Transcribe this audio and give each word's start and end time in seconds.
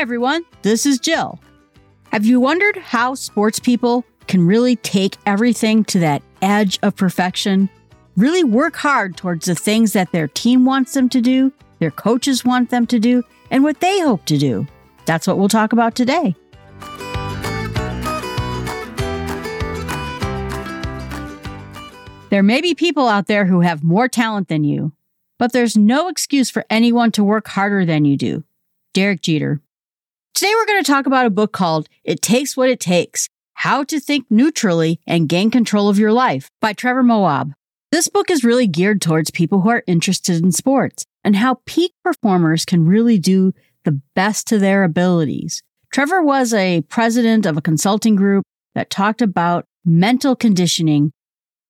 Hi, 0.00 0.02
everyone. 0.02 0.46
This 0.62 0.86
is 0.86 0.98
Jill. 0.98 1.38
Have 2.10 2.24
you 2.24 2.40
wondered 2.40 2.78
how 2.78 3.14
sports 3.14 3.58
people 3.58 4.02
can 4.28 4.46
really 4.46 4.76
take 4.76 5.18
everything 5.26 5.84
to 5.84 5.98
that 5.98 6.22
edge 6.40 6.78
of 6.82 6.96
perfection? 6.96 7.68
Really 8.16 8.42
work 8.42 8.76
hard 8.76 9.18
towards 9.18 9.44
the 9.44 9.54
things 9.54 9.92
that 9.92 10.10
their 10.10 10.26
team 10.26 10.64
wants 10.64 10.94
them 10.94 11.10
to 11.10 11.20
do, 11.20 11.52
their 11.80 11.90
coaches 11.90 12.46
want 12.46 12.70
them 12.70 12.86
to 12.86 12.98
do, 12.98 13.22
and 13.50 13.62
what 13.62 13.80
they 13.80 14.00
hope 14.00 14.24
to 14.24 14.38
do? 14.38 14.66
That's 15.04 15.26
what 15.26 15.36
we'll 15.36 15.48
talk 15.48 15.74
about 15.74 15.94
today. 15.94 16.34
There 22.30 22.42
may 22.42 22.62
be 22.62 22.74
people 22.74 23.06
out 23.06 23.26
there 23.26 23.44
who 23.44 23.60
have 23.60 23.84
more 23.84 24.08
talent 24.08 24.48
than 24.48 24.64
you, 24.64 24.92
but 25.38 25.52
there's 25.52 25.76
no 25.76 26.08
excuse 26.08 26.48
for 26.48 26.64
anyone 26.70 27.12
to 27.12 27.22
work 27.22 27.48
harder 27.48 27.84
than 27.84 28.06
you 28.06 28.16
do. 28.16 28.44
Derek 28.94 29.20
Jeter. 29.20 29.60
Today 30.34 30.52
we're 30.54 30.66
going 30.66 30.82
to 30.82 30.90
talk 30.90 31.06
about 31.06 31.26
a 31.26 31.30
book 31.30 31.52
called 31.52 31.88
It 32.04 32.22
Takes 32.22 32.56
What 32.56 32.70
It 32.70 32.80
Takes 32.80 33.28
How 33.54 33.84
to 33.84 34.00
Think 34.00 34.26
Neutrally 34.30 35.00
and 35.06 35.28
Gain 35.28 35.50
Control 35.50 35.88
of 35.88 35.98
Your 35.98 36.12
Life 36.12 36.48
by 36.60 36.72
Trevor 36.72 37.02
Moawad. 37.02 37.52
This 37.92 38.08
book 38.08 38.30
is 38.30 38.44
really 38.44 38.66
geared 38.66 39.02
towards 39.02 39.30
people 39.30 39.60
who 39.60 39.68
are 39.68 39.82
interested 39.86 40.42
in 40.42 40.52
sports 40.52 41.04
and 41.24 41.36
how 41.36 41.60
peak 41.66 41.92
performers 42.02 42.64
can 42.64 42.86
really 42.86 43.18
do 43.18 43.52
the 43.84 44.00
best 44.14 44.46
to 44.46 44.58
their 44.58 44.84
abilities. 44.84 45.62
Trevor 45.92 46.22
was 46.22 46.54
a 46.54 46.82
president 46.82 47.44
of 47.44 47.56
a 47.56 47.62
consulting 47.62 48.14
group 48.14 48.44
that 48.74 48.88
talked 48.88 49.20
about 49.20 49.66
mental 49.84 50.36
conditioning 50.36 51.12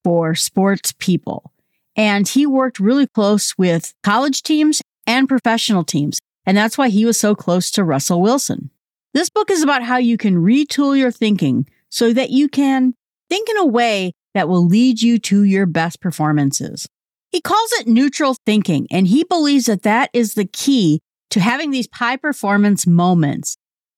for 0.04 0.34
sports 0.34 0.92
people. 0.98 1.52
And 1.96 2.28
he 2.28 2.46
worked 2.46 2.78
really 2.78 3.06
close 3.06 3.56
with 3.58 3.94
college 4.04 4.42
teams 4.42 4.80
and 5.06 5.28
professional 5.28 5.82
teams. 5.82 6.20
And 6.46 6.56
that's 6.56 6.78
why 6.78 6.88
he 6.88 7.04
was 7.04 7.18
so 7.18 7.34
close 7.34 7.70
to 7.72 7.84
Russell 7.84 8.20
Wilson. 8.20 8.70
This 9.12 9.30
book 9.30 9.50
is 9.50 9.62
about 9.62 9.82
how 9.82 9.98
you 9.98 10.16
can 10.16 10.36
retool 10.36 10.96
your 10.96 11.10
thinking 11.10 11.68
so 11.88 12.12
that 12.12 12.30
you 12.30 12.48
can 12.48 12.94
think 13.28 13.48
in 13.48 13.56
a 13.56 13.66
way 13.66 14.12
that 14.34 14.48
will 14.48 14.66
lead 14.66 15.02
you 15.02 15.18
to 15.18 15.42
your 15.42 15.66
best 15.66 16.00
performances. 16.00 16.88
He 17.30 17.40
calls 17.40 17.70
it 17.74 17.86
neutral 17.86 18.36
thinking, 18.46 18.86
and 18.90 19.06
he 19.06 19.24
believes 19.24 19.66
that 19.66 19.82
that 19.82 20.10
is 20.12 20.34
the 20.34 20.44
key 20.44 21.00
to 21.30 21.40
having 21.40 21.70
these 21.70 21.88
high 21.94 22.16
performance 22.16 22.86
moments. 22.86 23.56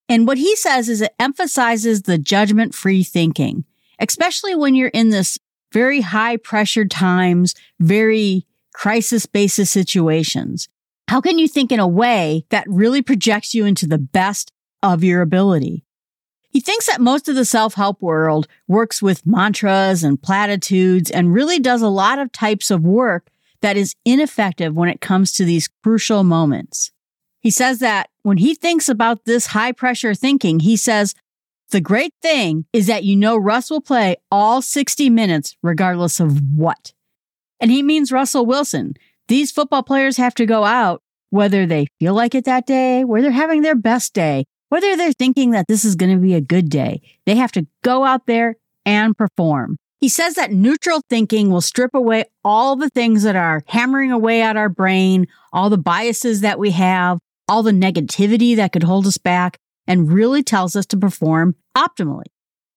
And 0.09 0.27
what 0.27 0.39
he 0.39 0.55
says 0.57 0.89
is 0.89 1.01
it 1.01 1.15
emphasizes 1.19 2.03
the 2.03 2.19
judgment 2.19 2.75
free 2.75 3.03
thinking, 3.03 3.65
especially 3.99 4.55
when 4.55 4.75
you're 4.75 4.89
in 4.89 5.11
this 5.11 5.39
very 5.73 6.03
high 6.03 6.37
pressure 6.37 6.85
times, 6.85 7.55
very 7.81 8.47
crisis 8.75 9.25
basis 9.27 9.71
situations. 9.71 10.69
How 11.13 11.21
can 11.21 11.39
you 11.39 11.47
think 11.47 11.71
in 11.71 11.79
a 11.79 11.87
way 11.87 12.47
that 12.49 12.65
really 12.67 13.03
projects 13.03 13.53
you 13.53 13.67
into 13.67 13.87
the 13.87 13.99
best 13.99 14.51
of 14.83 15.05
your 15.05 15.21
ability? 15.21 15.85
He 16.49 16.59
thinks 16.59 16.87
that 16.87 17.03
most 17.03 17.29
of 17.29 17.35
the 17.35 17.45
self 17.45 17.75
help 17.75 18.01
world 18.01 18.49
works 18.67 19.03
with 19.03 19.27
mantras 19.27 20.03
and 20.03 20.23
platitudes 20.23 21.11
and 21.11 21.35
really 21.35 21.59
does 21.59 21.83
a 21.83 21.89
lot 21.89 22.19
of 22.19 22.33
types 22.33 22.71
of 22.71 22.83
work 22.83 23.29
that 23.61 23.77
is 23.77 23.95
ineffective 24.07 24.75
when 24.75 24.89
it 24.89 25.03
comes 25.03 25.33
to 25.33 25.45
these 25.45 25.69
crucial 25.85 26.25
moments. 26.25 26.93
He 27.41 27.51
says 27.51 27.81
that 27.81 28.09
when 28.23 28.39
he 28.39 28.55
thinks 28.55 28.89
about 28.89 29.27
this 29.27 29.49
high 29.49 29.73
pressure 29.73 30.15
thinking, 30.15 30.61
he 30.61 30.79
says, 30.79 31.15
the 31.73 31.81
great 31.83 32.15
thing 32.23 32.65
is 32.73 32.87
that 32.87 33.05
you 33.05 33.17
know 33.17 33.37
Russ 33.37 33.71
will 33.71 33.83
play 33.83 34.17
all 34.31 34.63
60 34.63 35.11
minutes 35.11 35.59
regardless 35.63 36.21
of 36.21 36.41
what. 36.57 36.95
And 37.61 37.71
he 37.71 37.83
means 37.83 38.11
Russell 38.11 38.47
Wilson. 38.47 38.95
These 39.29 39.53
football 39.53 39.83
players 39.83 40.17
have 40.17 40.35
to 40.37 40.47
go 40.47 40.65
out 40.65 41.03
whether 41.31 41.65
they 41.65 41.87
feel 41.99 42.15
like 42.15 42.35
it 42.35 42.45
that 42.45 42.67
day, 42.67 43.05
whether 43.05 43.23
they're 43.23 43.33
having 43.33 43.63
their 43.63 43.75
best 43.75 44.13
day, 44.13 44.45
whether 44.69 44.97
they're 44.97 45.13
thinking 45.13 45.53
that 45.53 45.67
this 45.67 45.85
is 45.85 45.97
going 45.97 46.13
to 46.15 46.21
be 46.21 46.35
a 46.35 46.41
good 46.41 46.69
day. 46.69 47.01
They 47.25 47.37
have 47.37 47.53
to 47.53 47.67
go 47.83 48.05
out 48.05 48.27
there 48.27 48.57
and 48.85 49.17
perform. 49.17 49.79
He 49.99 50.09
says 50.09 50.35
that 50.35 50.53
neutral 50.53 51.01
thinking 51.09 51.51
will 51.51 51.61
strip 51.61 51.95
away 51.95 52.25
all 52.45 52.77
the 52.77 52.91
things 52.91 53.23
that 53.23 53.37
are 53.37 53.63
hammering 53.67 54.13
away 54.13 54.43
at 54.43 54.57
our 54.57 54.69
brain, 54.69 55.27
all 55.53 55.71
the 55.71 55.79
biases 55.79 56.41
that 56.41 56.59
we 56.59 56.73
have, 56.73 57.19
all 57.49 57.63
the 57.63 57.71
negativity 57.71 58.57
that 58.57 58.73
could 58.73 58.83
hold 58.83 59.07
us 59.07 59.17
back, 59.17 59.59
and 59.87 60.13
really 60.13 60.43
tells 60.43 60.77
us 60.77 60.87
to 60.87 60.97
perform 60.97 61.55
optimally. 61.77 62.25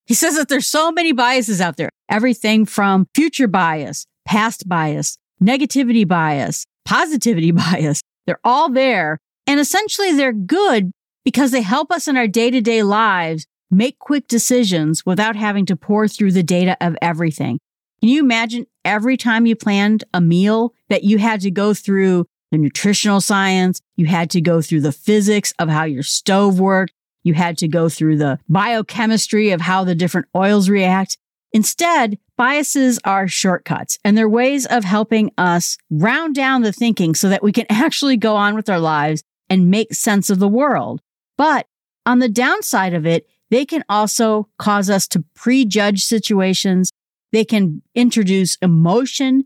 He 0.06 0.14
says 0.14 0.36
that 0.38 0.50
there's 0.50 0.68
so 0.68 0.92
many 0.92 1.12
biases 1.12 1.60
out 1.60 1.78
there. 1.78 1.90
Everything 2.10 2.66
from 2.66 3.08
future 3.16 3.48
bias, 3.48 4.06
past 4.26 4.70
bias, 4.70 5.18
negativity 5.42 6.08
bias, 6.08 6.66
positivity 6.86 7.52
bias. 7.52 8.02
They're 8.26 8.40
all 8.44 8.70
there. 8.70 9.20
And 9.48 9.60
essentially 9.60 10.14
they're 10.14 10.34
good 10.34 10.92
because 11.24 11.52
they 11.52 11.62
help 11.62 11.92
us 11.92 12.08
in 12.08 12.18
our 12.18 12.28
day 12.28 12.52
to 12.52 12.62
day 12.62 12.84
lives 12.84 13.46
make 13.72 14.00
quick 14.00 14.28
decisions 14.28 15.06
without 15.06 15.36
having 15.36 15.66
to 15.66 15.76
pour 15.76 16.08
through 16.08 16.32
the 16.32 16.44
data 16.44 16.78
of 16.82 16.96
everything. 17.02 17.60
Can 18.00 18.10
you 18.10 18.22
imagine 18.22 18.68
every 18.84 19.18
time 19.18 19.46
you 19.46 19.56
planned 19.56 20.04
a 20.14 20.22
meal 20.22 20.74
that 20.90 21.04
you 21.04 21.18
had 21.18 21.42
to 21.42 21.52
go 21.52 21.74
through 21.74 22.26
the 22.52 22.58
nutritional 22.58 23.22
science, 23.22 23.82
you 23.96 24.06
had 24.06 24.30
to 24.32 24.42
go 24.42 24.62
through 24.62 24.82
the 24.82 24.92
physics 24.92 25.54
of 25.60 25.70
how 25.70 25.84
your 25.84 26.04
stove 26.04 26.60
worked, 26.60 26.94
you 27.24 27.34
had 27.34 27.58
to 27.58 27.68
go 27.68 27.90
through 27.90 28.18
the 28.18 28.40
biochemistry 28.48 29.50
of 29.50 29.62
how 29.62 29.84
the 29.84 29.96
different 29.96 30.28
oils 30.36 30.70
react. 30.70 31.18
Instead, 31.56 32.20
biases 32.36 33.00
are 33.06 33.30
shortcuts 33.30 33.98
and 34.04 34.18
they're 34.18 34.28
ways 34.28 34.66
of 34.66 34.84
helping 34.84 35.32
us 35.38 35.78
round 35.90 36.36
down 36.36 36.64
the 36.64 36.74
thinking 36.74 37.16
so 37.16 37.30
that 37.30 37.42
we 37.42 37.54
can 37.54 37.66
actually 37.70 38.18
go 38.18 38.36
on 38.36 38.56
with 38.56 38.70
our 38.70 38.78
lives 38.78 39.24
and 39.50 39.72
make 39.72 39.94
sense 39.94 40.30
of 40.30 40.40
the 40.40 40.50
world. 40.50 41.02
But 41.38 41.68
on 42.06 42.20
the 42.20 42.28
downside 42.28 42.94
of 42.94 43.06
it, 43.06 43.26
they 43.52 43.66
can 43.66 43.86
also 43.88 44.50
cause 44.60 44.90
us 44.90 45.08
to 45.08 45.24
prejudge 45.34 46.04
situations. 46.04 46.92
They 47.32 47.46
can 47.46 47.82
introduce 47.96 48.58
emotion. 48.58 49.46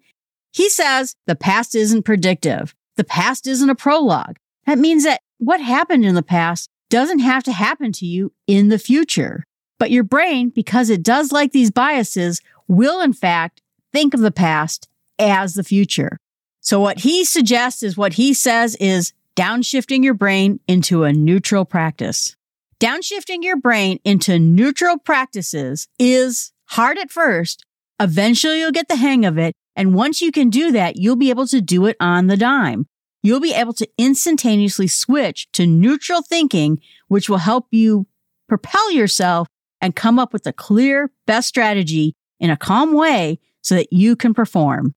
He 0.52 0.68
says 0.68 1.16
the 1.28 1.36
past 1.36 1.76
isn't 1.76 2.06
predictive. 2.06 2.74
The 2.96 3.04
past 3.04 3.46
isn't 3.46 3.70
a 3.70 3.76
prologue. 3.76 4.38
That 4.66 4.80
means 4.80 5.04
that 5.04 5.22
what 5.38 5.62
happened 5.62 6.06
in 6.06 6.16
the 6.16 6.24
past 6.24 6.72
doesn't 6.90 7.20
have 7.20 7.44
to 7.44 7.52
happen 7.52 7.92
to 7.92 8.08
you 8.08 8.34
in 8.48 8.70
the 8.70 8.80
future. 8.80 9.44
But 9.80 9.92
your 9.92 10.04
brain, 10.04 10.50
because 10.50 10.90
it 10.90 11.04
does 11.04 11.32
like 11.32 11.52
these 11.52 11.72
biases, 11.72 12.42
will 12.68 13.02
in 13.02 13.14
fact 13.14 13.62
think 13.92 14.14
of 14.14 14.20
the 14.20 14.32
past 14.32 14.88
as 15.18 15.54
the 15.54 15.64
future. 15.64 16.18
So 16.62 16.80
what 16.80 17.00
he 17.00 17.26
suggests 17.26 17.82
is 17.82 17.98
what 17.98 18.14
he 18.14 18.34
says 18.34 18.76
is 18.76 19.14
downshifting 19.36 20.04
your 20.04 20.14
brain 20.14 20.60
into 20.68 21.04
a 21.04 21.14
neutral 21.14 21.66
practice. 21.66 22.36
Downshifting 22.80 23.42
your 23.44 23.58
brain 23.58 24.00
into 24.04 24.38
neutral 24.38 24.98
practices 24.98 25.88
is 25.98 26.52
hard 26.66 26.98
at 26.98 27.12
first. 27.12 27.66
Eventually 28.00 28.60
you'll 28.60 28.72
get 28.72 28.88
the 28.88 28.96
hang 28.96 29.26
of 29.26 29.38
it. 29.38 29.54
And 29.76 29.96
once 29.96 30.22
you 30.22 30.32
can 30.32 30.50
do 30.50 30.72
that, 30.74 30.98
you'll 30.98 31.16
be 31.16 31.30
able 31.30 31.48
to 31.48 31.62
do 31.62 31.86
it 31.86 31.96
on 32.00 32.28
the 32.28 32.38
dime 32.38 32.86
you'll 33.22 33.40
be 33.40 33.54
able 33.54 33.74
to 33.74 33.88
instantaneously 33.98 34.88
switch 34.88 35.52
to 35.54 35.66
neutral 35.66 36.22
thinking, 36.22 36.80
which 37.08 37.30
will 37.30 37.38
help 37.38 37.68
you 37.72 38.08
propel 38.48 38.92
yourself 38.92 39.48
and 39.82 39.96
come 39.96 40.20
up 40.20 40.34
with 40.34 40.46
a 40.48 40.54
clear, 40.54 41.12
best 41.26 41.48
strategy 41.48 42.16
in 42.40 42.50
a 42.50 42.58
calm 42.58 42.94
way 42.94 43.40
so 43.62 43.76
that 43.76 43.92
you 43.92 44.16
can 44.16 44.34
perform. 44.34 44.94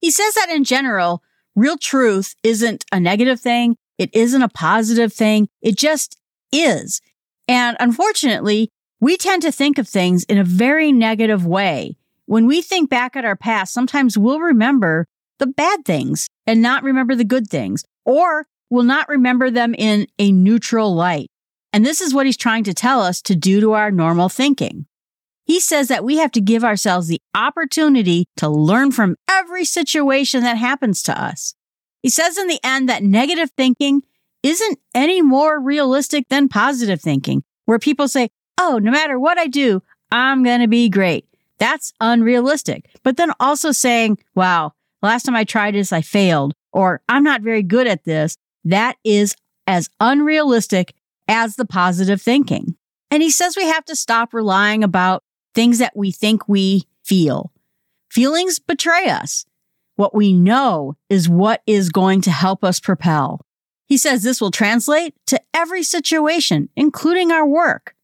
He 0.00 0.10
says 0.10 0.34
that 0.34 0.50
in 0.50 0.64
general, 0.64 1.22
real 1.54 1.76
truth 1.76 2.34
isn't 2.42 2.84
a 2.92 2.98
negative 3.00 3.40
thing. 3.40 3.76
It 3.98 4.10
isn't 4.14 4.42
a 4.42 4.48
positive 4.48 5.12
thing. 5.12 5.48
It 5.60 5.76
just 5.76 6.16
is. 6.52 7.00
And 7.48 7.76
unfortunately, 7.80 8.70
we 9.00 9.16
tend 9.16 9.42
to 9.42 9.52
think 9.52 9.78
of 9.78 9.88
things 9.88 10.24
in 10.24 10.38
a 10.38 10.44
very 10.44 10.92
negative 10.92 11.46
way. 11.46 11.96
When 12.26 12.46
we 12.46 12.62
think 12.62 12.90
back 12.90 13.16
at 13.16 13.24
our 13.24 13.36
past, 13.36 13.72
sometimes 13.72 14.16
we'll 14.16 14.40
remember 14.40 15.06
the 15.38 15.46
bad 15.46 15.84
things 15.84 16.28
and 16.46 16.62
not 16.62 16.82
remember 16.82 17.14
the 17.14 17.24
good 17.24 17.48
things, 17.48 17.84
or 18.04 18.46
we'll 18.68 18.84
not 18.84 19.08
remember 19.08 19.50
them 19.50 19.74
in 19.74 20.06
a 20.18 20.30
neutral 20.30 20.94
light. 20.94 21.29
And 21.72 21.86
this 21.86 22.00
is 22.00 22.12
what 22.12 22.26
he's 22.26 22.36
trying 22.36 22.64
to 22.64 22.74
tell 22.74 23.00
us 23.00 23.22
to 23.22 23.36
do 23.36 23.60
to 23.60 23.72
our 23.72 23.90
normal 23.90 24.28
thinking. 24.28 24.86
He 25.44 25.60
says 25.60 25.88
that 25.88 26.04
we 26.04 26.18
have 26.18 26.32
to 26.32 26.40
give 26.40 26.62
ourselves 26.64 27.08
the 27.08 27.20
opportunity 27.34 28.26
to 28.36 28.48
learn 28.48 28.92
from 28.92 29.16
every 29.28 29.64
situation 29.64 30.42
that 30.42 30.56
happens 30.56 31.02
to 31.04 31.20
us. 31.20 31.54
He 32.02 32.08
says 32.08 32.38
in 32.38 32.46
the 32.46 32.60
end 32.62 32.88
that 32.88 33.02
negative 33.02 33.50
thinking 33.56 34.02
isn't 34.42 34.78
any 34.94 35.22
more 35.22 35.60
realistic 35.60 36.28
than 36.28 36.48
positive 36.48 37.00
thinking, 37.00 37.42
where 37.66 37.78
people 37.78 38.08
say, 38.08 38.30
Oh, 38.58 38.78
no 38.80 38.90
matter 38.90 39.18
what 39.18 39.38
I 39.38 39.46
do, 39.46 39.82
I'm 40.12 40.42
going 40.42 40.60
to 40.60 40.68
be 40.68 40.88
great. 40.88 41.26
That's 41.58 41.92
unrealistic. 42.00 42.88
But 43.02 43.16
then 43.16 43.32
also 43.40 43.72
saying, 43.72 44.18
Wow, 44.34 44.72
last 45.02 45.24
time 45.24 45.36
I 45.36 45.44
tried 45.44 45.74
this, 45.74 45.92
I 45.92 46.00
failed, 46.00 46.54
or 46.72 47.02
I'm 47.08 47.24
not 47.24 47.42
very 47.42 47.62
good 47.62 47.86
at 47.86 48.04
this, 48.04 48.36
that 48.64 48.96
is 49.04 49.34
as 49.66 49.88
unrealistic 50.00 50.94
as 51.30 51.54
the 51.54 51.64
positive 51.64 52.20
thinking. 52.20 52.76
And 53.10 53.22
he 53.22 53.30
says 53.30 53.56
we 53.56 53.66
have 53.66 53.84
to 53.86 53.96
stop 53.96 54.34
relying 54.34 54.82
about 54.82 55.22
things 55.54 55.78
that 55.78 55.96
we 55.96 56.10
think 56.10 56.48
we 56.48 56.82
feel. 57.04 57.52
Feelings 58.10 58.58
betray 58.58 59.08
us. 59.08 59.46
What 59.94 60.14
we 60.14 60.32
know 60.32 60.96
is 61.08 61.28
what 61.28 61.62
is 61.66 61.90
going 61.90 62.20
to 62.22 62.30
help 62.32 62.64
us 62.64 62.80
propel. 62.80 63.40
He 63.86 63.96
says 63.96 64.22
this 64.22 64.40
will 64.40 64.50
translate 64.50 65.14
to 65.28 65.40
every 65.54 65.84
situation, 65.84 66.68
including 66.74 67.30
our 67.30 67.46
work. 67.46 67.94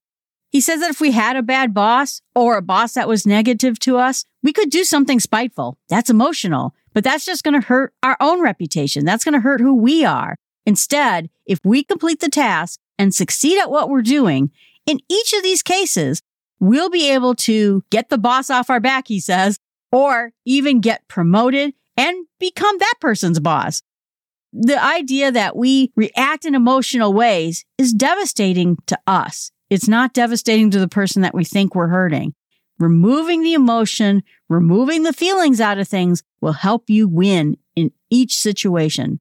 He 0.51 0.61
says 0.61 0.81
that 0.81 0.91
if 0.91 1.01
we 1.01 1.11
had 1.11 1.37
a 1.37 1.43
bad 1.43 1.75
boss 1.75 2.23
or 2.35 2.57
a 2.57 2.63
boss 2.63 2.95
that 2.95 3.09
was 3.09 3.27
negative 3.27 3.79
to 3.81 3.97
us, 3.97 4.25
we 4.43 4.53
could 4.53 4.71
do 4.71 4.85
something 4.85 5.19
spiteful. 5.19 5.79
That's 5.89 6.11
emotional, 6.11 6.75
but 6.95 7.03
that's 7.03 7.25
just 7.25 7.43
going 7.43 7.61
to 7.61 7.67
hurt 7.67 7.93
our 8.05 8.17
own 8.21 8.41
reputation. 8.41 9.05
That's 9.05 9.25
going 9.25 9.35
to 9.35 9.41
hurt 9.41 9.61
who 9.61 9.75
we 9.75 10.05
are. 10.05 10.37
Instead, 10.65 11.29
if 11.45 11.59
we 11.65 11.83
complete 11.83 12.21
the 12.21 12.29
task 12.29 12.79
and 12.99 13.15
succeed 13.15 13.59
at 13.59 13.71
what 13.71 13.89
we're 13.89 14.03
doing, 14.03 14.51
in 14.87 15.01
each 15.09 15.33
of 15.33 15.43
these 15.43 15.63
cases, 15.63 16.23
we'll 16.61 16.91
be 16.91 17.11
able 17.11 17.35
to 17.35 17.85
get 17.91 18.09
the 18.09 18.19
boss 18.19 18.51
off 18.51 18.71
our 18.71 18.81
back, 18.81 19.09
he 19.09 19.21
says, 19.21 19.59
or 19.93 20.33
even 20.45 20.81
get 20.81 21.07
promoted 21.09 21.75
and 21.97 22.27
become 22.39 22.79
that 22.79 22.95
person's 23.01 23.41
boss. 23.41 23.83
The 24.53 24.83
idea 24.83 25.33
that 25.33 25.57
we 25.57 25.93
react 25.97 26.45
in 26.45 26.55
emotional 26.55 27.13
ways 27.13 27.65
is 27.79 27.93
devastating 27.93 28.79
to 28.87 28.99
us. 29.07 29.51
It's 29.69 29.89
not 29.89 30.15
devastating 30.15 30.71
to 30.71 30.79
the 30.79 30.89
person 30.89 31.23
that 31.23 31.35
we 31.35 31.45
think 31.45 31.75
we're 31.75 31.89
hurting. 31.89 32.35
Removing 32.79 33.43
the 33.43 33.55
emotion, 33.55 34.23
removing 34.49 35.03
the 35.03 35.13
feelings 35.13 35.61
out 35.61 35.79
of 35.79 35.89
things 35.89 36.23
will 36.41 36.53
help 36.53 36.89
you 36.89 37.09
win 37.09 37.57
in 37.75 37.91
each 38.11 38.37
situation. 38.37 39.21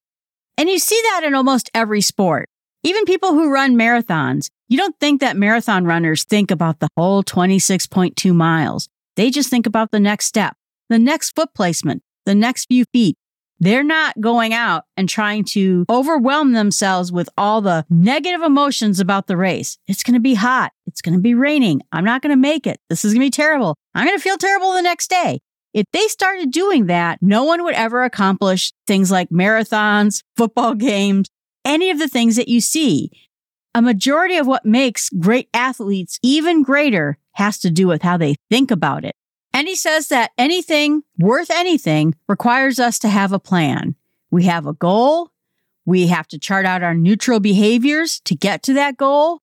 And 0.57 0.69
you 0.69 0.79
see 0.79 1.01
that 1.09 1.23
in 1.23 1.35
almost 1.35 1.71
every 1.73 2.01
sport. 2.01 2.49
Even 2.85 3.05
people 3.05 3.31
who 3.31 3.51
run 3.51 3.75
marathons, 3.75 4.51
you 4.67 4.77
don't 4.77 4.95
think 4.99 5.19
that 5.21 5.35
marathon 5.35 5.85
runners 5.85 6.23
think 6.23 6.51
about 6.51 6.79
the 6.79 6.87
whole 6.95 7.23
26.2 7.23 8.31
miles. 8.31 8.87
They 9.15 9.31
just 9.31 9.49
think 9.49 9.65
about 9.65 9.89
the 9.89 9.99
next 9.99 10.27
step, 10.27 10.55
the 10.87 10.99
next 10.99 11.35
foot 11.35 11.49
placement, 11.55 12.03
the 12.27 12.35
next 12.35 12.65
few 12.65 12.85
feet. 12.93 13.17
They're 13.59 13.83
not 13.83 14.21
going 14.21 14.53
out 14.53 14.83
and 14.95 15.09
trying 15.09 15.45
to 15.45 15.85
overwhelm 15.89 16.53
themselves 16.53 17.11
with 17.11 17.27
all 17.39 17.59
the 17.59 17.87
negative 17.89 18.43
emotions 18.43 18.99
about 18.99 19.25
the 19.25 19.35
race. 19.35 19.79
It's 19.87 20.03
going 20.03 20.13
to 20.13 20.19
be 20.19 20.35
hot. 20.35 20.71
It's 20.85 21.01
going 21.01 21.15
to 21.15 21.21
be 21.21 21.33
raining. 21.33 21.81
I'm 21.91 22.05
not 22.05 22.21
going 22.21 22.33
to 22.35 22.39
make 22.39 22.67
it. 22.67 22.79
This 22.91 23.03
is 23.03 23.13
going 23.13 23.21
to 23.21 23.25
be 23.25 23.31
terrible. 23.31 23.75
I'm 23.95 24.05
going 24.05 24.15
to 24.15 24.21
feel 24.21 24.37
terrible 24.37 24.73
the 24.73 24.83
next 24.83 25.09
day. 25.09 25.39
If 25.73 25.87
they 25.91 26.07
started 26.07 26.51
doing 26.51 26.85
that, 26.85 27.17
no 27.21 27.45
one 27.45 27.63
would 27.63 27.73
ever 27.73 28.03
accomplish 28.03 28.71
things 28.85 29.09
like 29.09 29.29
marathons, 29.29 30.21
football 30.37 30.75
games, 30.75 31.27
any 31.65 31.89
of 31.89 31.99
the 31.99 32.07
things 32.07 32.35
that 32.37 32.47
you 32.47 32.61
see. 32.61 33.11
A 33.73 33.81
majority 33.81 34.37
of 34.37 34.47
what 34.47 34.65
makes 34.65 35.09
great 35.09 35.49
athletes 35.53 36.19
even 36.23 36.63
greater 36.63 37.17
has 37.33 37.59
to 37.59 37.69
do 37.69 37.87
with 37.87 38.03
how 38.03 38.15
they 38.15 38.35
think 38.49 38.71
about 38.71 39.03
it. 39.03 39.15
And 39.51 39.67
he 39.67 39.75
says 39.75 40.07
that 40.09 40.31
anything 40.37 41.03
worth 41.17 41.49
anything 41.49 42.15
requires 42.27 42.79
us 42.79 42.99
to 42.99 43.09
have 43.09 43.33
a 43.33 43.39
plan. 43.39 43.95
We 44.31 44.43
have 44.43 44.65
a 44.65 44.73
goal. 44.73 45.31
We 45.85 46.07
have 46.07 46.27
to 46.29 46.39
chart 46.39 46.65
out 46.65 46.83
our 46.83 46.93
neutral 46.93 47.39
behaviors 47.39 48.19
to 48.21 48.35
get 48.35 48.63
to 48.63 48.73
that 48.73 48.97
goal. 48.97 49.41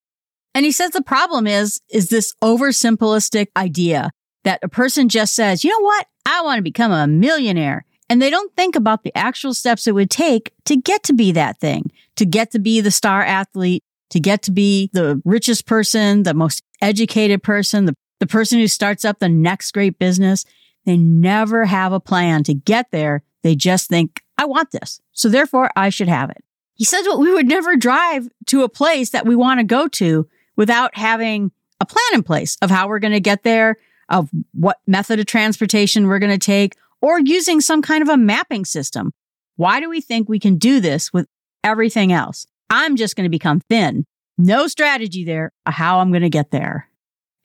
And 0.54 0.64
he 0.64 0.72
says 0.72 0.90
the 0.90 1.02
problem 1.02 1.46
is, 1.46 1.80
is 1.90 2.08
this 2.08 2.34
oversimplistic 2.42 3.48
idea 3.56 4.10
that 4.44 4.60
a 4.62 4.68
person 4.68 5.08
just 5.08 5.34
says, 5.34 5.64
you 5.64 5.70
know 5.70 5.84
what? 5.84 6.06
I 6.26 6.42
want 6.42 6.58
to 6.58 6.62
become 6.62 6.92
a 6.92 7.06
millionaire. 7.06 7.84
And 8.08 8.20
they 8.20 8.28
don't 8.28 8.54
think 8.54 8.76
about 8.76 9.04
the 9.04 9.16
actual 9.16 9.54
steps 9.54 9.86
it 9.86 9.94
would 9.94 10.10
take 10.10 10.52
to 10.66 10.76
get 10.76 11.02
to 11.04 11.14
be 11.14 11.32
that 11.32 11.58
thing, 11.58 11.90
to 12.16 12.26
get 12.26 12.50
to 12.52 12.58
be 12.58 12.80
the 12.80 12.90
star 12.90 13.22
athlete, 13.22 13.82
to 14.10 14.20
get 14.20 14.42
to 14.42 14.50
be 14.52 14.90
the 14.92 15.20
richest 15.24 15.66
person, 15.66 16.22
the 16.22 16.34
most 16.34 16.62
educated 16.80 17.42
person, 17.42 17.86
the 17.86 17.94
the 18.22 18.26
person 18.28 18.60
who 18.60 18.68
starts 18.68 19.04
up 19.04 19.18
the 19.18 19.28
next 19.28 19.72
great 19.72 19.98
business, 19.98 20.44
they 20.86 20.96
never 20.96 21.64
have 21.64 21.92
a 21.92 21.98
plan 21.98 22.44
to 22.44 22.54
get 22.54 22.92
there. 22.92 23.24
They 23.42 23.56
just 23.56 23.88
think, 23.88 24.22
I 24.38 24.44
want 24.44 24.70
this. 24.70 25.00
So 25.10 25.28
therefore 25.28 25.72
I 25.74 25.88
should 25.88 26.06
have 26.06 26.30
it. 26.30 26.44
He 26.74 26.84
says, 26.84 27.04
well, 27.04 27.18
we 27.18 27.34
would 27.34 27.48
never 27.48 27.74
drive 27.74 28.28
to 28.46 28.62
a 28.62 28.68
place 28.68 29.10
that 29.10 29.26
we 29.26 29.34
want 29.34 29.58
to 29.58 29.64
go 29.64 29.88
to 29.88 30.28
without 30.54 30.96
having 30.96 31.50
a 31.80 31.84
plan 31.84 32.04
in 32.14 32.22
place 32.22 32.56
of 32.62 32.70
how 32.70 32.86
we're 32.86 33.00
going 33.00 33.12
to 33.12 33.18
get 33.18 33.42
there, 33.42 33.76
of 34.08 34.30
what 34.52 34.78
method 34.86 35.18
of 35.18 35.26
transportation 35.26 36.06
we're 36.06 36.20
going 36.20 36.30
to 36.30 36.38
take, 36.38 36.76
or 37.00 37.18
using 37.18 37.60
some 37.60 37.82
kind 37.82 38.02
of 38.02 38.08
a 38.08 38.16
mapping 38.16 38.64
system. 38.64 39.12
Why 39.56 39.80
do 39.80 39.90
we 39.90 40.00
think 40.00 40.28
we 40.28 40.38
can 40.38 40.58
do 40.58 40.78
this 40.78 41.12
with 41.12 41.26
everything 41.64 42.12
else? 42.12 42.46
I'm 42.70 42.96
just 42.96 43.16
going 43.16 43.24
to 43.24 43.30
become 43.30 43.60
thin. 43.60 44.04
No 44.38 44.66
strategy 44.66 45.24
there 45.24 45.52
how 45.66 46.00
I'm 46.00 46.10
going 46.10 46.22
to 46.22 46.30
get 46.30 46.50
there. 46.50 46.88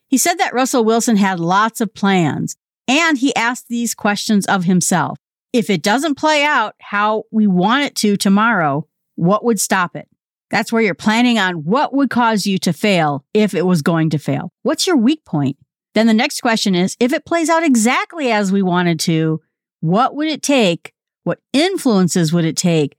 He 0.08 0.18
said 0.18 0.36
that 0.36 0.54
Russell 0.54 0.86
Wilson 0.86 1.18
had 1.18 1.40
lots 1.40 1.82
of 1.82 1.94
plans 1.94 2.56
and 2.88 3.18
he 3.18 3.36
asked 3.36 3.68
these 3.68 3.94
questions 3.94 4.46
of 4.46 4.64
himself. 4.64 5.18
If 5.52 5.70
it 5.70 5.84
doesn't 5.84 6.16
play 6.16 6.44
out 6.44 6.76
how 6.80 7.24
we 7.32 7.48
want 7.48 7.86
it 7.86 7.96
to 7.96 8.16
tomorrow, 8.16 8.88
what 9.16 9.44
would 9.44 9.60
stop 9.60 9.96
it? 9.96 10.08
That's 10.50 10.72
where 10.72 10.82
you're 10.82 10.94
planning 10.94 11.38
on 11.38 11.66
what 11.66 11.94
would 11.94 12.10
cause 12.10 12.46
you 12.46 12.58
to 12.60 12.72
fail 12.72 13.26
if 13.34 13.54
it 13.54 13.66
was 13.66 13.82
going 13.82 14.12
to 14.12 14.18
fail. 14.18 14.52
What's 14.64 14.88
your 14.88 14.96
weak 14.96 15.26
point? 15.26 15.58
Then 15.94 16.08
the 16.08 16.14
next 16.14 16.42
question 16.42 16.76
is 16.76 16.96
if 17.00 17.12
it 17.12 17.26
plays 17.26 17.50
out 17.50 17.64
exactly 17.64 18.32
as 18.32 18.52
we 18.52 18.62
wanted 18.62 19.00
to, 19.02 19.42
what 19.82 20.16
would 20.16 20.28
it 20.28 20.42
take? 20.42 20.94
What 21.24 21.40
influences 21.52 22.32
would 22.32 22.46
it 22.46 22.56
take? 22.56 22.96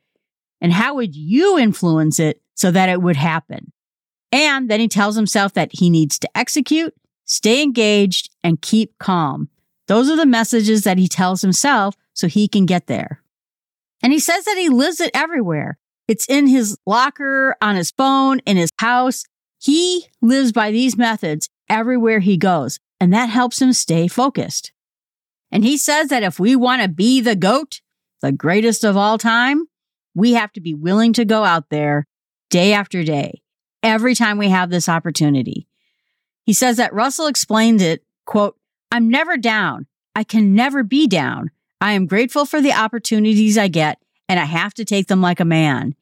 And 0.61 0.73
how 0.73 0.95
would 0.95 1.15
you 1.15 1.59
influence 1.59 2.19
it 2.19 2.41
so 2.55 2.71
that 2.71 2.89
it 2.89 3.01
would 3.01 3.17
happen? 3.17 3.73
And 4.33 4.71
then 4.71 4.81
he 4.81 4.89
tells 4.89 5.17
himself 5.17 5.55
that 5.55 5.71
he 5.73 5.91
needs 5.91 6.19
to 6.19 6.29
execute, 6.35 6.95
stay 7.25 7.63
engaged, 7.63 8.31
and 8.43 8.61
keep 8.61 8.99
calm. 8.99 9.49
Those 9.87 10.11
are 10.11 10.17
the 10.17 10.27
messages 10.27 10.85
that 10.85 10.99
he 10.99 11.09
tells 11.09 11.41
himself 11.41 11.95
so 12.13 12.27
he 12.27 12.49
can 12.49 12.67
get 12.67 12.87
there. 12.87 13.23
And 14.03 14.13
he 14.13 14.19
says 14.19 14.45
that 14.45 14.59
he 14.59 14.69
lives 14.69 15.01
it 15.01 15.11
everywhere. 15.15 15.79
It's 16.07 16.29
in 16.29 16.47
his 16.47 16.77
locker, 16.87 17.57
on 17.61 17.77
his 17.77 17.91
phone, 17.91 18.41
in 18.41 18.57
his 18.57 18.71
house. 18.79 19.25
He 19.61 20.07
lives 20.21 20.53
by 20.53 20.71
these 20.71 20.97
methods 20.97 21.49
everywhere 21.69 22.21
he 22.21 22.37
goes, 22.37 22.79
and 23.01 23.13
that 23.13 23.29
helps 23.29 23.61
him 23.61 23.73
stay 23.73 24.09
focused. 24.09 24.73
And 25.51 25.65
he 25.65 25.77
says 25.77 26.09
that 26.09 26.23
if 26.23 26.39
we 26.39 26.55
want 26.55 26.83
to 26.83 26.89
be 26.89 27.21
the 27.21 27.37
GOAT, 27.37 27.81
the 28.21 28.33
greatest 28.33 28.85
of 28.85 28.97
all 28.97 29.19
time, 29.19 29.67
we 30.15 30.33
have 30.33 30.53
to 30.53 30.61
be 30.61 30.75
willing 30.75 31.13
to 31.15 31.25
go 31.25 31.45
out 31.45 31.71
there 31.71 32.07
day 32.51 32.73
after 32.73 33.03
day 33.03 33.43
every 33.83 34.15
time 34.15 34.39
we 34.39 34.49
have 34.49 34.71
this 34.71 34.89
opportunity. 34.89 35.67
He 36.45 36.53
says 36.53 36.79
that 36.79 36.95
Russell 36.95 37.27
explained 37.27 37.83
it, 37.83 38.03
quote, 38.25 38.57
I'm 38.91 39.09
never 39.09 39.37
down. 39.37 39.87
I 40.15 40.25
can 40.25 40.55
never 40.55 40.83
be 40.83 41.07
down. 41.07 41.51
I 41.81 41.93
am 41.93 42.07
grateful 42.07 42.45
for 42.45 42.61
the 42.61 42.73
opportunities 42.73 43.57
I 43.57 43.69
get 43.69 44.03
and 44.29 44.41
I 44.41 44.45
have 44.45 44.75
to 44.75 44.85
take 44.85 45.07
them 45.07 45.21
like 45.21 45.41
a 45.41 45.45
man. 45.45 45.95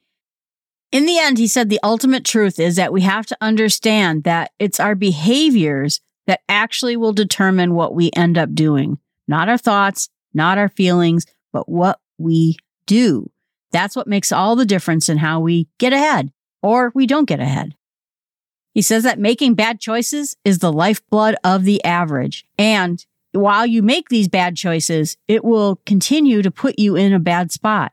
In 0.93 1.05
the 1.05 1.19
end, 1.19 1.37
he 1.37 1.47
said 1.47 1.69
the 1.69 1.81
ultimate 1.83 2.25
truth 2.25 2.59
is 2.59 2.77
that 2.77 2.93
we 2.93 3.03
have 3.03 3.27
to 3.27 3.37
understand 3.41 4.25
that 4.25 4.53
it's 4.59 4.81
our 4.81 4.95
behaviors 4.95 6.01
that 6.27 6.41
actually 6.49 6.97
will 6.97 7.13
determine 7.13 7.75
what 7.75 7.95
we 7.95 8.11
end 8.15 8.39
up 8.39 8.55
doing, 8.55 8.99
not 9.29 9.49
our 9.49 9.59
thoughts, 9.59 10.09
not 10.33 10.59
our 10.59 10.69
feelings, 10.69 11.27
but 11.53 11.69
what 11.69 12.01
we 12.19 12.57
do. 12.87 13.31
That's 13.73 13.97
what 13.97 14.07
makes 14.07 14.33
all 14.33 14.57
the 14.57 14.67
difference 14.67 15.09
in 15.09 15.19
how 15.19 15.41
we 15.41 15.69
get 15.79 15.93
ahead 15.93 16.33
or 16.63 16.93
we 16.95 17.07
don't 17.07 17.29
get 17.29 17.41
ahead. 17.41 17.75
He 18.75 18.83
says 18.83 19.05
that 19.05 19.19
making 19.19 19.55
bad 19.55 19.81
choices 19.81 20.37
is 20.45 20.59
the 20.59 20.73
lifeblood 20.73 21.37
of 21.43 21.65
the 21.65 21.83
average. 21.85 22.45
And 22.59 23.05
while 23.33 23.67
you 23.67 23.83
make 23.83 24.09
these 24.09 24.29
bad 24.29 24.57
choices, 24.57 25.17
it 25.29 25.45
will 25.45 25.81
continue 25.87 26.43
to 26.43 26.51
put 26.51 26.79
you 26.79 26.97
in 26.97 27.13
a 27.13 27.19
bad 27.19 27.53
spot. 27.53 27.93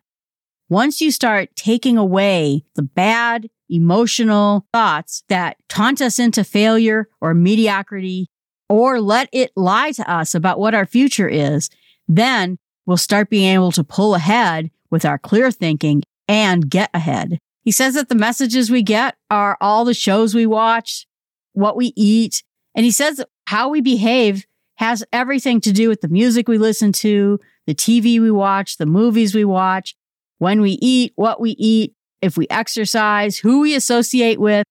Once 0.70 1.02
you 1.02 1.12
start 1.12 1.56
taking 1.56 1.98
away 1.98 2.64
the 2.76 2.82
bad 2.82 3.50
emotional 3.70 4.66
thoughts 4.74 5.24
that 5.30 5.58
taunt 5.70 6.02
us 6.02 6.20
into 6.20 6.44
failure 6.44 7.08
or 7.22 7.34
mediocrity, 7.34 8.30
or 8.70 9.00
let 9.00 9.30
it 9.32 9.52
lie 9.56 9.92
to 9.92 10.10
us 10.10 10.34
about 10.34 10.60
what 10.60 10.74
our 10.74 10.86
future 10.86 11.28
is, 11.28 11.70
then 12.08 12.58
we'll 12.86 12.98
start 12.98 13.30
being 13.30 13.54
able 13.54 13.72
to 13.72 13.84
pull 13.84 14.16
ahead 14.16 14.72
with 14.94 15.04
our 15.04 15.18
clear 15.18 15.52
thinking 15.52 16.04
and 16.28 16.70
get 16.70 16.92
ahead. 16.94 17.40
He 17.64 17.72
says 17.72 17.96
that 17.96 18.10
the 18.10 18.16
messages 18.16 18.70
we 18.70 18.84
get 18.84 19.16
are 19.32 19.58
all 19.60 19.84
the 19.84 19.94
shows 19.94 20.36
we 20.36 20.46
watch, 20.46 21.08
what 21.54 21.76
we 21.76 21.92
eat. 21.96 22.44
And 22.76 22.86
he 22.86 22.92
says 22.92 23.22
how 23.48 23.70
we 23.70 23.82
behave 23.82 24.46
has 24.76 25.04
everything 25.12 25.60
to 25.62 25.72
do 25.72 25.90
with 25.90 26.02
the 26.02 26.08
music 26.08 26.48
we 26.48 26.58
listen 26.58 26.92
to, 26.92 27.40
the 27.66 27.74
TV 27.74 28.22
we 28.22 28.30
watch, 28.30 28.78
the 28.78 28.86
movies 28.86 29.34
we 29.34 29.44
watch, 29.44 29.96
when 30.38 30.62
we 30.62 30.78
eat, 30.82 31.12
what 31.16 31.42
we 31.42 31.52
eat, 31.52 31.94
if 32.22 32.38
we 32.38 32.48
exercise, 32.50 33.38
who 33.38 33.62
we 33.62 33.76
associate 33.76 34.40
with. 34.40 34.66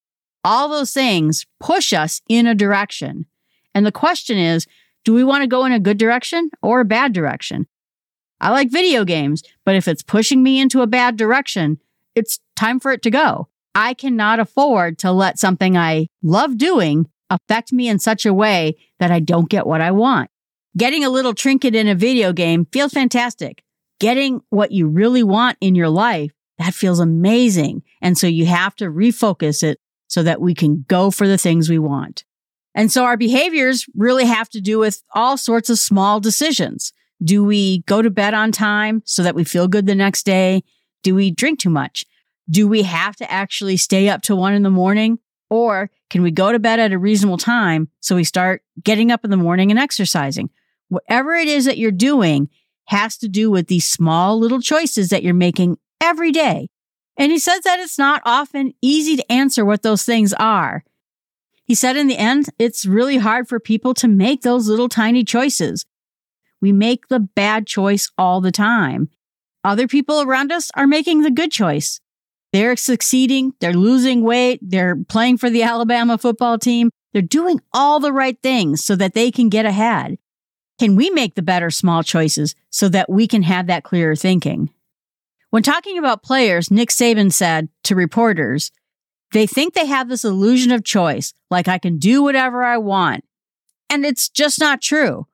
All 0.45 0.69
those 0.69 0.93
things 0.93 1.47
push 1.61 1.93
us 1.93 2.21
in 2.29 2.47
a 2.47 2.55
direction. 2.55 3.27
And 3.75 3.85
the 3.85 3.93
question 3.93 4.39
is, 4.39 4.67
do 5.05 5.15
we 5.15 5.25
want 5.25 5.43
to 5.43 5.49
go 5.49 5.65
in 5.65 5.73
a 5.73 5.81
good 5.81 5.99
direction 5.99 6.51
or 6.63 6.81
a 6.81 6.85
bad 6.85 7.13
direction? 7.13 7.67
I 8.43 8.51
like 8.51 8.71
video 8.71 9.05
games, 9.05 9.45
but 9.65 9.77
if 9.77 9.87
it's 9.87 10.03
pushing 10.03 10.43
me 10.43 10.61
into 10.61 10.83
a 10.83 10.87
bad 10.89 11.17
direction, 11.17 11.79
it's 12.17 12.41
time 12.57 12.81
for 12.81 12.91
it 12.91 13.03
to 13.03 13.11
go. 13.11 13.49
I 13.75 13.95
cannot 13.95 14.41
afford 14.41 14.99
to 14.99 15.13
let 15.13 15.39
something 15.39 15.77
I 15.77 16.09
love 16.23 16.59
doing 16.59 17.09
affect 17.31 17.73
me 17.73 17.89
in 17.89 18.01
such 18.01 18.27
a 18.27 18.35
way 18.35 18.77
that 18.99 19.13
I 19.13 19.21
don't 19.21 19.49
get 19.49 19.67
what 19.67 19.81
I 19.81 19.93
want. 19.93 20.29
Getting 20.77 21.05
a 21.05 21.11
little 21.11 21.35
trinket 21.35 21.77
in 21.77 21.87
a 21.87 21.95
video 21.95 22.33
game 22.33 22.67
feels 22.73 22.93
fantastic. 22.93 23.63
Getting 24.01 24.41
what 24.51 24.73
you 24.73 24.89
really 24.89 25.23
want 25.23 25.57
in 25.61 25.77
your 25.77 25.89
life, 25.89 26.33
that 26.59 26.75
feels 26.75 26.99
amazing. 26.99 27.85
And 28.01 28.19
so 28.19 28.27
you 28.27 28.47
have 28.47 28.75
to 28.77 28.87
refocus 28.87 29.63
it 29.63 29.79
so 30.09 30.25
that 30.25 30.41
we 30.41 30.53
can 30.53 30.85
go 30.89 31.11
for 31.11 31.29
the 31.29 31.39
things 31.39 31.71
we 31.71 31.79
want. 31.79 32.25
And 32.75 32.91
so 32.91 33.05
our 33.05 33.17
behaviors 33.17 33.87
really 33.95 34.25
have 34.25 34.49
to 34.51 34.61
do 34.61 34.79
with 34.79 35.03
all 35.15 35.37
sorts 35.37 35.71
of 35.71 35.79
small 35.79 36.21
decisions. 36.21 36.93
Do 37.23 37.45
we 37.45 37.83
go 37.83 38.03
to 38.03 38.11
bed 38.11 38.35
on 38.35 38.53
time 38.53 39.03
so 39.05 39.23
that 39.23 39.35
we 39.35 39.45
feel 39.45 39.69
good 39.69 39.87
the 39.87 39.95
next 39.95 40.25
day? 40.25 40.65
Do 41.03 41.15
we 41.15 41.31
drink 41.31 41.61
too 41.61 41.71
much? 41.71 42.05
Do 42.51 42.67
we 42.67 42.83
have 42.83 43.17
to 43.17 43.31
actually 43.31 43.77
stay 43.77 44.09
up 44.09 44.23
till 44.23 44.37
one 44.37 44.55
in 44.55 44.63
the 44.63 44.71
morning? 44.71 45.19
Or 45.49 45.91
can 46.11 46.23
we 46.23 46.31
go 46.31 46.51
to 46.51 46.59
bed 46.59 46.81
at 46.81 46.93
a 46.93 46.99
reasonable 46.99 47.39
time 47.39 47.89
so 48.01 48.17
we 48.17 48.25
start 48.25 48.63
getting 48.83 49.13
up 49.13 49.25
in 49.25 49.31
the 49.31 49.37
morning 49.37 49.71
and 49.71 49.79
exercising? 49.79 50.51
Whatever 50.89 51.35
it 51.35 51.49
is 51.49 51.67
that 51.67 51.79
you're 51.79 51.91
doing 51.91 52.49
has 52.87 53.17
to 53.19 53.29
do 53.29 53.51
with 53.51 53.69
these 53.69 53.89
small 53.89 54.39
little 54.39 54.61
choices 54.61 55.11
that 55.11 55.23
you're 55.23 55.35
making 55.35 55.79
every 56.01 56.33
day. 56.33 56.69
And 57.17 57.31
he 57.31 57.39
says 57.39 57.61
that 57.61 57.79
it's 57.79 57.99
not 57.99 58.23
often 58.25 58.75
easy 58.83 59.17
to 59.17 59.33
answer 59.33 59.65
what 59.65 59.83
those 59.83 60.03
things 60.03 60.33
are. 60.35 60.85
He 61.65 61.75
said 61.75 61.97
in 61.97 62.09
the 62.09 62.19
end, 62.19 62.49
it's 62.59 62.85
really 62.85 63.19
hard 63.19 63.49
for 63.49 63.61
people 63.61 63.95
to 63.95 64.09
make 64.09 64.43
those 64.43 64.69
little 64.69 64.89
tiny 64.89 65.25
choices. 65.25 65.87
We 66.63 66.73
make 66.73 67.09
the 67.09 67.21
bad 67.21 67.67
choice 67.67 68.11
all 68.17 68.41
the 68.41 68.53
time. 68.53 69.11
Other 69.65 69.87
people 69.87 70.23
around 70.23 70.51
us 70.53 70.71
are 70.75 70.87
making 70.87 71.23
the 71.23 71.31
good 71.31 71.51
choice. 71.51 72.01
They're 72.53 72.77
succeeding. 72.77 73.53
They're 73.61 73.75
losing 73.75 74.23
weight. 74.23 74.61
They're 74.63 74.97
playing 74.97 75.39
for 75.39 75.51
the 75.51 75.63
Alabama 75.65 76.17
football 76.17 76.59
team. 76.59 76.91
They're 77.13 77.21
doing 77.21 77.61
all 77.75 78.01
the 78.01 78.13
right 78.13 78.39
things 78.43 78.85
so 78.85 78.97
that 78.97 79.15
they 79.15 79.31
can 79.31 79.49
get 79.49 79.67
ahead. 79.67 80.19
Can 80.79 80.97
we 80.97 81.11
make 81.11 81.35
the 81.35 81.43
better 81.43 81.71
small 81.71 82.03
choices 82.03 82.55
so 82.71 82.89
that 82.89 83.11
we 83.11 83.27
can 83.27 83.43
have 83.43 83.67
that 83.67 83.85
clearer 83.85 84.17
thinking? 84.17 84.71
When 85.51 85.63
talking 85.63 85.99
about 85.99 86.23
players, 86.23 86.71
Nick 86.71 86.89
Saban 86.89 87.33
said 87.33 87.69
to 87.85 87.95
reporters, 87.95 88.71
they 89.33 89.47
think 89.47 89.75
they 89.75 89.87
have 89.87 90.09
this 90.09 90.25
illusion 90.25 90.73
of 90.73 90.85
choice, 90.85 91.35
like 91.51 91.69
I 91.69 91.79
can 91.79 91.99
do 91.99 92.23
whatever 92.23 92.63
I 92.63 92.79
want. 92.79 93.25
And 93.91 94.07
it's 94.07 94.29
just 94.29 94.61
not 94.61 94.81
true. 94.81 95.27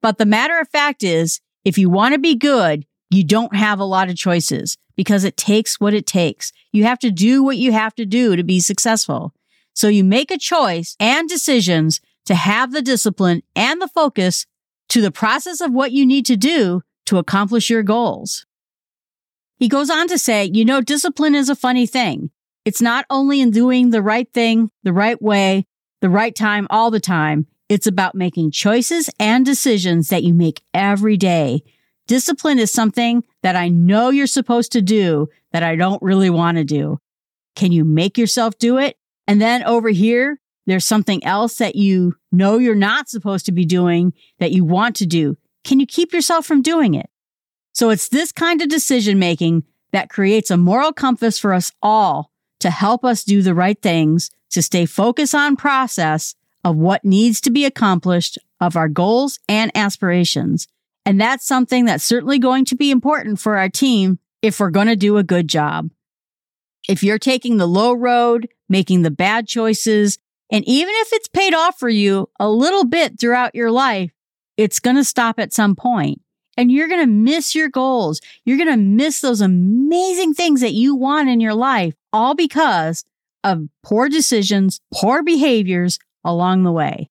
But 0.00 0.18
the 0.18 0.26
matter 0.26 0.58
of 0.58 0.68
fact 0.68 1.02
is, 1.02 1.40
if 1.64 1.78
you 1.78 1.90
want 1.90 2.14
to 2.14 2.20
be 2.20 2.34
good, 2.34 2.86
you 3.10 3.24
don't 3.24 3.54
have 3.54 3.80
a 3.80 3.84
lot 3.84 4.08
of 4.08 4.16
choices 4.16 4.76
because 4.96 5.24
it 5.24 5.36
takes 5.36 5.80
what 5.80 5.94
it 5.94 6.06
takes. 6.06 6.52
You 6.72 6.84
have 6.84 6.98
to 7.00 7.10
do 7.10 7.42
what 7.42 7.56
you 7.56 7.72
have 7.72 7.94
to 7.96 8.06
do 8.06 8.36
to 8.36 8.42
be 8.42 8.60
successful. 8.60 9.34
So 9.74 9.88
you 9.88 10.04
make 10.04 10.30
a 10.30 10.38
choice 10.38 10.96
and 10.98 11.28
decisions 11.28 12.00
to 12.26 12.34
have 12.34 12.72
the 12.72 12.82
discipline 12.82 13.42
and 13.54 13.80
the 13.80 13.88
focus 13.88 14.44
to 14.90 15.00
the 15.00 15.10
process 15.10 15.60
of 15.60 15.72
what 15.72 15.92
you 15.92 16.04
need 16.04 16.26
to 16.26 16.36
do 16.36 16.82
to 17.06 17.18
accomplish 17.18 17.70
your 17.70 17.82
goals. 17.82 18.44
He 19.56 19.68
goes 19.68 19.90
on 19.90 20.08
to 20.08 20.18
say, 20.18 20.50
you 20.52 20.64
know, 20.64 20.80
discipline 20.80 21.34
is 21.34 21.48
a 21.48 21.56
funny 21.56 21.86
thing. 21.86 22.30
It's 22.64 22.82
not 22.82 23.06
only 23.08 23.40
in 23.40 23.50
doing 23.50 23.90
the 23.90 24.02
right 24.02 24.30
thing, 24.32 24.70
the 24.82 24.92
right 24.92 25.20
way, 25.20 25.66
the 26.00 26.10
right 26.10 26.34
time 26.34 26.66
all 26.70 26.90
the 26.90 27.00
time. 27.00 27.46
It's 27.68 27.86
about 27.86 28.14
making 28.14 28.50
choices 28.52 29.10
and 29.20 29.44
decisions 29.44 30.08
that 30.08 30.22
you 30.22 30.32
make 30.32 30.62
every 30.72 31.16
day. 31.16 31.62
Discipline 32.06 32.58
is 32.58 32.72
something 32.72 33.22
that 33.42 33.56
I 33.56 33.68
know 33.68 34.08
you're 34.08 34.26
supposed 34.26 34.72
to 34.72 34.80
do 34.80 35.28
that 35.52 35.62
I 35.62 35.76
don't 35.76 36.02
really 36.02 36.30
want 36.30 36.56
to 36.56 36.64
do. 36.64 36.98
Can 37.54 37.70
you 37.70 37.84
make 37.84 38.16
yourself 38.16 38.56
do 38.58 38.78
it? 38.78 38.96
And 39.26 39.40
then 39.40 39.62
over 39.64 39.90
here, 39.90 40.40
there's 40.66 40.86
something 40.86 41.22
else 41.24 41.56
that 41.56 41.76
you 41.76 42.14
know 42.32 42.58
you're 42.58 42.74
not 42.74 43.08
supposed 43.08 43.46
to 43.46 43.52
be 43.52 43.66
doing 43.66 44.14
that 44.38 44.52
you 44.52 44.64
want 44.64 44.96
to 44.96 45.06
do. 45.06 45.36
Can 45.64 45.80
you 45.80 45.86
keep 45.86 46.12
yourself 46.12 46.46
from 46.46 46.62
doing 46.62 46.94
it? 46.94 47.10
So 47.72 47.90
it's 47.90 48.08
this 48.08 48.32
kind 48.32 48.62
of 48.62 48.68
decision 48.68 49.18
making 49.18 49.64
that 49.92 50.08
creates 50.08 50.50
a 50.50 50.56
moral 50.56 50.92
compass 50.92 51.38
for 51.38 51.52
us 51.52 51.72
all 51.82 52.32
to 52.60 52.70
help 52.70 53.04
us 53.04 53.24
do 53.24 53.42
the 53.42 53.54
right 53.54 53.80
things, 53.80 54.30
to 54.50 54.62
stay 54.62 54.86
focused 54.86 55.34
on 55.34 55.56
process 55.56 56.34
of 56.68 56.76
what 56.76 57.02
needs 57.02 57.40
to 57.40 57.50
be 57.50 57.64
accomplished 57.64 58.38
of 58.60 58.76
our 58.76 58.90
goals 58.90 59.40
and 59.48 59.72
aspirations. 59.74 60.68
And 61.06 61.18
that's 61.18 61.46
something 61.46 61.86
that's 61.86 62.04
certainly 62.04 62.38
going 62.38 62.66
to 62.66 62.76
be 62.76 62.90
important 62.90 63.40
for 63.40 63.56
our 63.56 63.70
team 63.70 64.18
if 64.42 64.60
we're 64.60 64.68
going 64.68 64.88
to 64.88 64.94
do 64.94 65.16
a 65.16 65.22
good 65.22 65.48
job. 65.48 65.88
If 66.86 67.02
you're 67.02 67.18
taking 67.18 67.56
the 67.56 67.66
low 67.66 67.94
road, 67.94 68.48
making 68.68 69.00
the 69.00 69.10
bad 69.10 69.48
choices, 69.48 70.18
and 70.52 70.62
even 70.68 70.92
if 70.98 71.14
it's 71.14 71.28
paid 71.28 71.54
off 71.54 71.78
for 71.78 71.88
you 71.88 72.28
a 72.38 72.50
little 72.50 72.84
bit 72.84 73.18
throughout 73.18 73.54
your 73.54 73.70
life, 73.70 74.12
it's 74.58 74.78
going 74.78 74.96
to 74.96 75.04
stop 75.04 75.38
at 75.38 75.54
some 75.54 75.74
point 75.74 76.20
and 76.58 76.70
you're 76.70 76.88
going 76.88 77.00
to 77.00 77.06
miss 77.06 77.54
your 77.54 77.70
goals. 77.70 78.20
You're 78.44 78.58
going 78.58 78.68
to 78.68 78.76
miss 78.76 79.22
those 79.22 79.40
amazing 79.40 80.34
things 80.34 80.60
that 80.60 80.74
you 80.74 80.94
want 80.94 81.30
in 81.30 81.40
your 81.40 81.54
life, 81.54 81.94
all 82.12 82.34
because 82.34 83.06
of 83.42 83.68
poor 83.82 84.10
decisions, 84.10 84.82
poor 84.92 85.22
behaviors 85.22 85.98
along 86.28 86.62
the 86.62 86.72
way. 86.72 87.10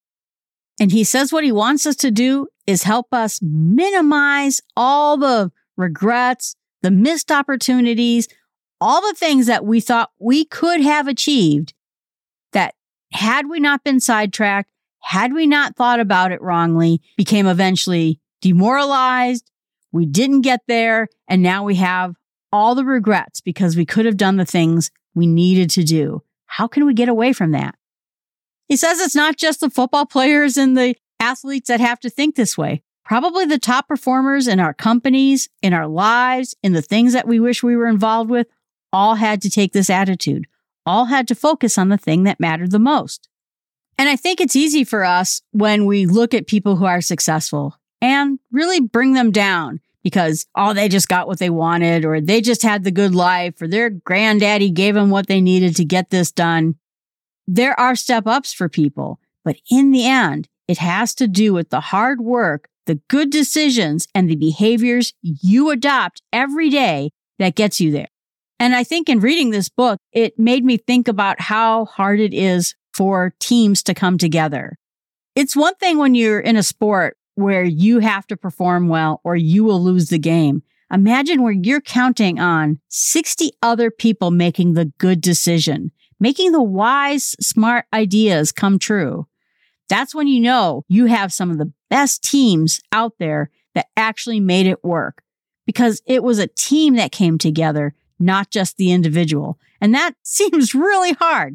And 0.80 0.92
he 0.92 1.04
says 1.04 1.32
what 1.32 1.44
he 1.44 1.52
wants 1.52 1.86
us 1.86 1.96
to 1.96 2.10
do 2.10 2.46
is 2.66 2.84
help 2.84 3.12
us 3.12 3.40
minimize 3.42 4.60
all 4.76 5.16
the 5.16 5.50
regrets, 5.76 6.54
the 6.82 6.90
missed 6.90 7.32
opportunities, 7.32 8.28
all 8.80 9.00
the 9.00 9.16
things 9.16 9.46
that 9.46 9.64
we 9.64 9.80
thought 9.80 10.10
we 10.20 10.44
could 10.44 10.80
have 10.80 11.08
achieved 11.08 11.74
that 12.52 12.74
had 13.12 13.48
we 13.48 13.58
not 13.58 13.82
been 13.82 13.98
sidetracked, 13.98 14.70
had 15.00 15.32
we 15.32 15.46
not 15.46 15.74
thought 15.74 15.98
about 15.98 16.30
it 16.30 16.40
wrongly, 16.40 17.00
became 17.16 17.46
eventually 17.46 18.20
demoralized. 18.40 19.50
We 19.90 20.06
didn't 20.06 20.42
get 20.42 20.60
there. 20.68 21.08
And 21.26 21.42
now 21.42 21.64
we 21.64 21.76
have 21.76 22.14
all 22.52 22.74
the 22.74 22.84
regrets 22.84 23.40
because 23.40 23.76
we 23.76 23.84
could 23.84 24.06
have 24.06 24.16
done 24.16 24.36
the 24.36 24.44
things 24.44 24.90
we 25.14 25.26
needed 25.26 25.70
to 25.70 25.82
do. 25.82 26.22
How 26.46 26.68
can 26.68 26.86
we 26.86 26.94
get 26.94 27.08
away 27.08 27.32
from 27.32 27.52
that? 27.52 27.74
He 28.68 28.76
says 28.76 29.00
it's 29.00 29.14
not 29.14 29.36
just 29.36 29.60
the 29.60 29.70
football 29.70 30.06
players 30.06 30.56
and 30.56 30.76
the 30.76 30.94
athletes 31.18 31.68
that 31.68 31.80
have 31.80 32.00
to 32.00 32.10
think 32.10 32.36
this 32.36 32.56
way. 32.56 32.82
Probably 33.04 33.46
the 33.46 33.58
top 33.58 33.88
performers 33.88 34.46
in 34.46 34.60
our 34.60 34.74
companies, 34.74 35.48
in 35.62 35.72
our 35.72 35.86
lives, 35.86 36.54
in 36.62 36.74
the 36.74 36.82
things 36.82 37.14
that 37.14 37.26
we 37.26 37.40
wish 37.40 37.62
we 37.62 37.74
were 37.74 37.86
involved 37.86 38.28
with, 38.28 38.46
all 38.92 39.14
had 39.14 39.40
to 39.42 39.50
take 39.50 39.72
this 39.72 39.88
attitude, 39.88 40.46
all 40.84 41.06
had 41.06 41.26
to 41.28 41.34
focus 41.34 41.78
on 41.78 41.88
the 41.88 41.96
thing 41.96 42.24
that 42.24 42.40
mattered 42.40 42.70
the 42.70 42.78
most. 42.78 43.28
And 43.96 44.08
I 44.08 44.16
think 44.16 44.40
it's 44.40 44.54
easy 44.54 44.84
for 44.84 45.04
us 45.04 45.40
when 45.52 45.86
we 45.86 46.06
look 46.06 46.34
at 46.34 46.46
people 46.46 46.76
who 46.76 46.84
are 46.84 47.00
successful 47.00 47.76
and 48.00 48.38
really 48.52 48.80
bring 48.80 49.14
them 49.14 49.32
down 49.32 49.80
because, 50.02 50.46
oh, 50.54 50.72
they 50.72 50.88
just 50.88 51.08
got 51.08 51.26
what 51.26 51.38
they 51.38 51.50
wanted 51.50 52.04
or 52.04 52.20
they 52.20 52.40
just 52.40 52.62
had 52.62 52.84
the 52.84 52.90
good 52.90 53.14
life 53.14 53.60
or 53.60 53.66
their 53.66 53.90
granddaddy 53.90 54.70
gave 54.70 54.94
them 54.94 55.10
what 55.10 55.26
they 55.26 55.40
needed 55.40 55.76
to 55.76 55.84
get 55.84 56.10
this 56.10 56.30
done. 56.30 56.76
There 57.50 57.78
are 57.80 57.96
step 57.96 58.26
ups 58.26 58.52
for 58.52 58.68
people, 58.68 59.20
but 59.42 59.56
in 59.70 59.90
the 59.90 60.06
end, 60.06 60.48
it 60.68 60.76
has 60.76 61.14
to 61.14 61.26
do 61.26 61.54
with 61.54 61.70
the 61.70 61.80
hard 61.80 62.20
work, 62.20 62.68
the 62.84 63.00
good 63.08 63.30
decisions 63.30 64.06
and 64.14 64.28
the 64.28 64.36
behaviors 64.36 65.14
you 65.22 65.70
adopt 65.70 66.20
every 66.30 66.68
day 66.68 67.10
that 67.38 67.54
gets 67.54 67.80
you 67.80 67.90
there. 67.90 68.08
And 68.60 68.74
I 68.74 68.84
think 68.84 69.08
in 69.08 69.20
reading 69.20 69.48
this 69.48 69.70
book, 69.70 69.98
it 70.12 70.38
made 70.38 70.62
me 70.62 70.76
think 70.76 71.08
about 71.08 71.40
how 71.40 71.86
hard 71.86 72.20
it 72.20 72.34
is 72.34 72.74
for 72.92 73.32
teams 73.40 73.82
to 73.84 73.94
come 73.94 74.18
together. 74.18 74.76
It's 75.34 75.56
one 75.56 75.74
thing 75.76 75.96
when 75.96 76.14
you're 76.14 76.40
in 76.40 76.56
a 76.56 76.62
sport 76.62 77.16
where 77.34 77.64
you 77.64 78.00
have 78.00 78.26
to 78.26 78.36
perform 78.36 78.88
well 78.88 79.22
or 79.24 79.36
you 79.36 79.64
will 79.64 79.82
lose 79.82 80.10
the 80.10 80.18
game. 80.18 80.62
Imagine 80.92 81.42
where 81.42 81.52
you're 81.52 81.80
counting 81.80 82.38
on 82.38 82.78
60 82.88 83.52
other 83.62 83.90
people 83.90 84.30
making 84.30 84.74
the 84.74 84.92
good 84.98 85.22
decision, 85.22 85.92
making 86.20 86.52
the 86.52 86.62
wise, 86.62 87.36
smart 87.40 87.86
ideas 87.92 88.52
come 88.52 88.78
true. 88.78 89.26
That's 89.88 90.14
when 90.14 90.28
you 90.28 90.40
know 90.40 90.84
you 90.88 91.06
have 91.06 91.32
some 91.32 91.50
of 91.50 91.58
the 91.58 91.72
best 91.88 92.22
teams 92.22 92.80
out 92.92 93.14
there 93.18 93.50
that 93.74 93.86
actually 93.96 94.40
made 94.40 94.66
it 94.66 94.84
work 94.84 95.22
because 95.66 96.02
it 96.06 96.22
was 96.22 96.38
a 96.38 96.46
team 96.46 96.96
that 96.96 97.12
came 97.12 97.38
together, 97.38 97.94
not 98.18 98.50
just 98.50 98.76
the 98.76 98.90
individual. 98.92 99.58
And 99.80 99.94
that 99.94 100.12
seems 100.22 100.74
really 100.74 101.12
hard 101.12 101.54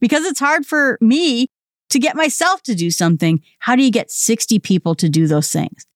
because 0.00 0.24
it's 0.24 0.40
hard 0.40 0.66
for 0.66 0.98
me 1.00 1.48
to 1.90 1.98
get 1.98 2.16
myself 2.16 2.62
to 2.62 2.74
do 2.74 2.90
something. 2.90 3.40
How 3.60 3.76
do 3.76 3.82
you 3.82 3.90
get 3.90 4.10
60 4.10 4.58
people 4.60 4.94
to 4.96 5.08
do 5.08 5.26
those 5.26 5.52
things? 5.52 5.86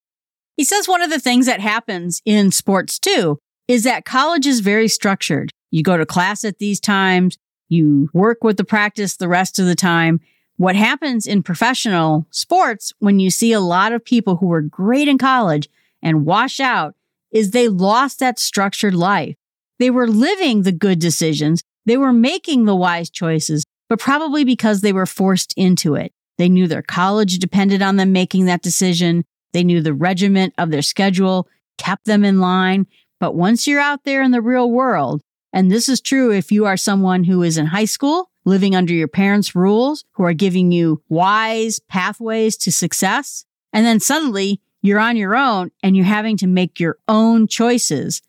He 0.56 0.64
says 0.64 0.88
one 0.88 1.02
of 1.02 1.10
the 1.10 1.20
things 1.20 1.46
that 1.46 1.60
happens 1.60 2.20
in 2.24 2.52
sports 2.52 2.98
too 2.98 3.38
is 3.66 3.84
that 3.84 4.04
college 4.04 4.46
is 4.46 4.60
very 4.60 4.88
structured. 4.88 5.50
You 5.70 5.82
go 5.82 5.96
to 5.96 6.06
class 6.06 6.44
at 6.44 6.58
these 6.58 6.78
times, 6.78 7.38
you 7.68 8.10
work 8.12 8.44
with 8.44 8.56
the 8.56 8.64
practice 8.64 9.16
the 9.16 9.28
rest 9.28 9.58
of 9.58 9.66
the 9.66 9.74
time. 9.74 10.20
What 10.56 10.76
happens 10.76 11.26
in 11.26 11.42
professional 11.42 12.26
sports 12.30 12.92
when 12.98 13.18
you 13.18 13.30
see 13.30 13.52
a 13.52 13.60
lot 13.60 13.92
of 13.92 14.04
people 14.04 14.36
who 14.36 14.46
were 14.46 14.62
great 14.62 15.08
in 15.08 15.18
college 15.18 15.68
and 16.02 16.26
wash 16.26 16.60
out 16.60 16.94
is 17.32 17.50
they 17.50 17.68
lost 17.68 18.20
that 18.20 18.38
structured 18.38 18.94
life. 18.94 19.34
They 19.78 19.90
were 19.90 20.06
living 20.06 20.62
the 20.62 20.72
good 20.72 21.00
decisions. 21.00 21.62
They 21.86 21.96
were 21.96 22.12
making 22.12 22.64
the 22.64 22.76
wise 22.76 23.10
choices, 23.10 23.64
but 23.88 23.98
probably 23.98 24.44
because 24.44 24.80
they 24.80 24.92
were 24.92 25.06
forced 25.06 25.52
into 25.56 25.96
it. 25.96 26.12
They 26.38 26.48
knew 26.48 26.68
their 26.68 26.82
college 26.82 27.38
depended 27.38 27.82
on 27.82 27.96
them 27.96 28.12
making 28.12 28.44
that 28.46 28.62
decision. 28.62 29.24
They 29.52 29.64
knew 29.64 29.80
the 29.80 29.94
regiment 29.94 30.54
of 30.58 30.70
their 30.70 30.82
schedule 30.82 31.48
kept 31.78 32.04
them 32.04 32.24
in 32.24 32.40
line. 32.40 32.86
But 33.20 33.34
once 33.34 33.66
you're 33.66 33.80
out 33.80 34.04
there 34.04 34.22
in 34.22 34.30
the 34.30 34.42
real 34.42 34.70
world 34.70 35.22
And 35.54 35.70
this 35.70 35.88
is 35.88 36.00
true 36.00 36.32
if 36.32 36.50
you 36.50 36.66
are 36.66 36.76
someone 36.76 37.22
who 37.22 37.44
is 37.44 37.56
in 37.56 37.66
high 37.66 37.84
school, 37.84 38.28
living 38.44 38.74
under 38.74 38.92
your 38.92 39.06
parents' 39.06 39.54
rules, 39.54 40.04
who 40.14 40.24
are 40.24 40.32
giving 40.32 40.72
you 40.72 41.00
wise 41.08 41.78
pathways 41.78 42.56
to 42.56 42.72
success. 42.72 43.44
And 43.72 43.86
then 43.86 44.00
suddenly 44.00 44.60
you're 44.82 44.98
on 44.98 45.16
your 45.16 45.36
own 45.36 45.70
and 45.80 45.96
you're 45.96 46.06
having 46.06 46.36
to 46.38 46.48
make 46.48 46.80
your 46.80 46.98
own 47.06 47.46
choices. 47.46 48.20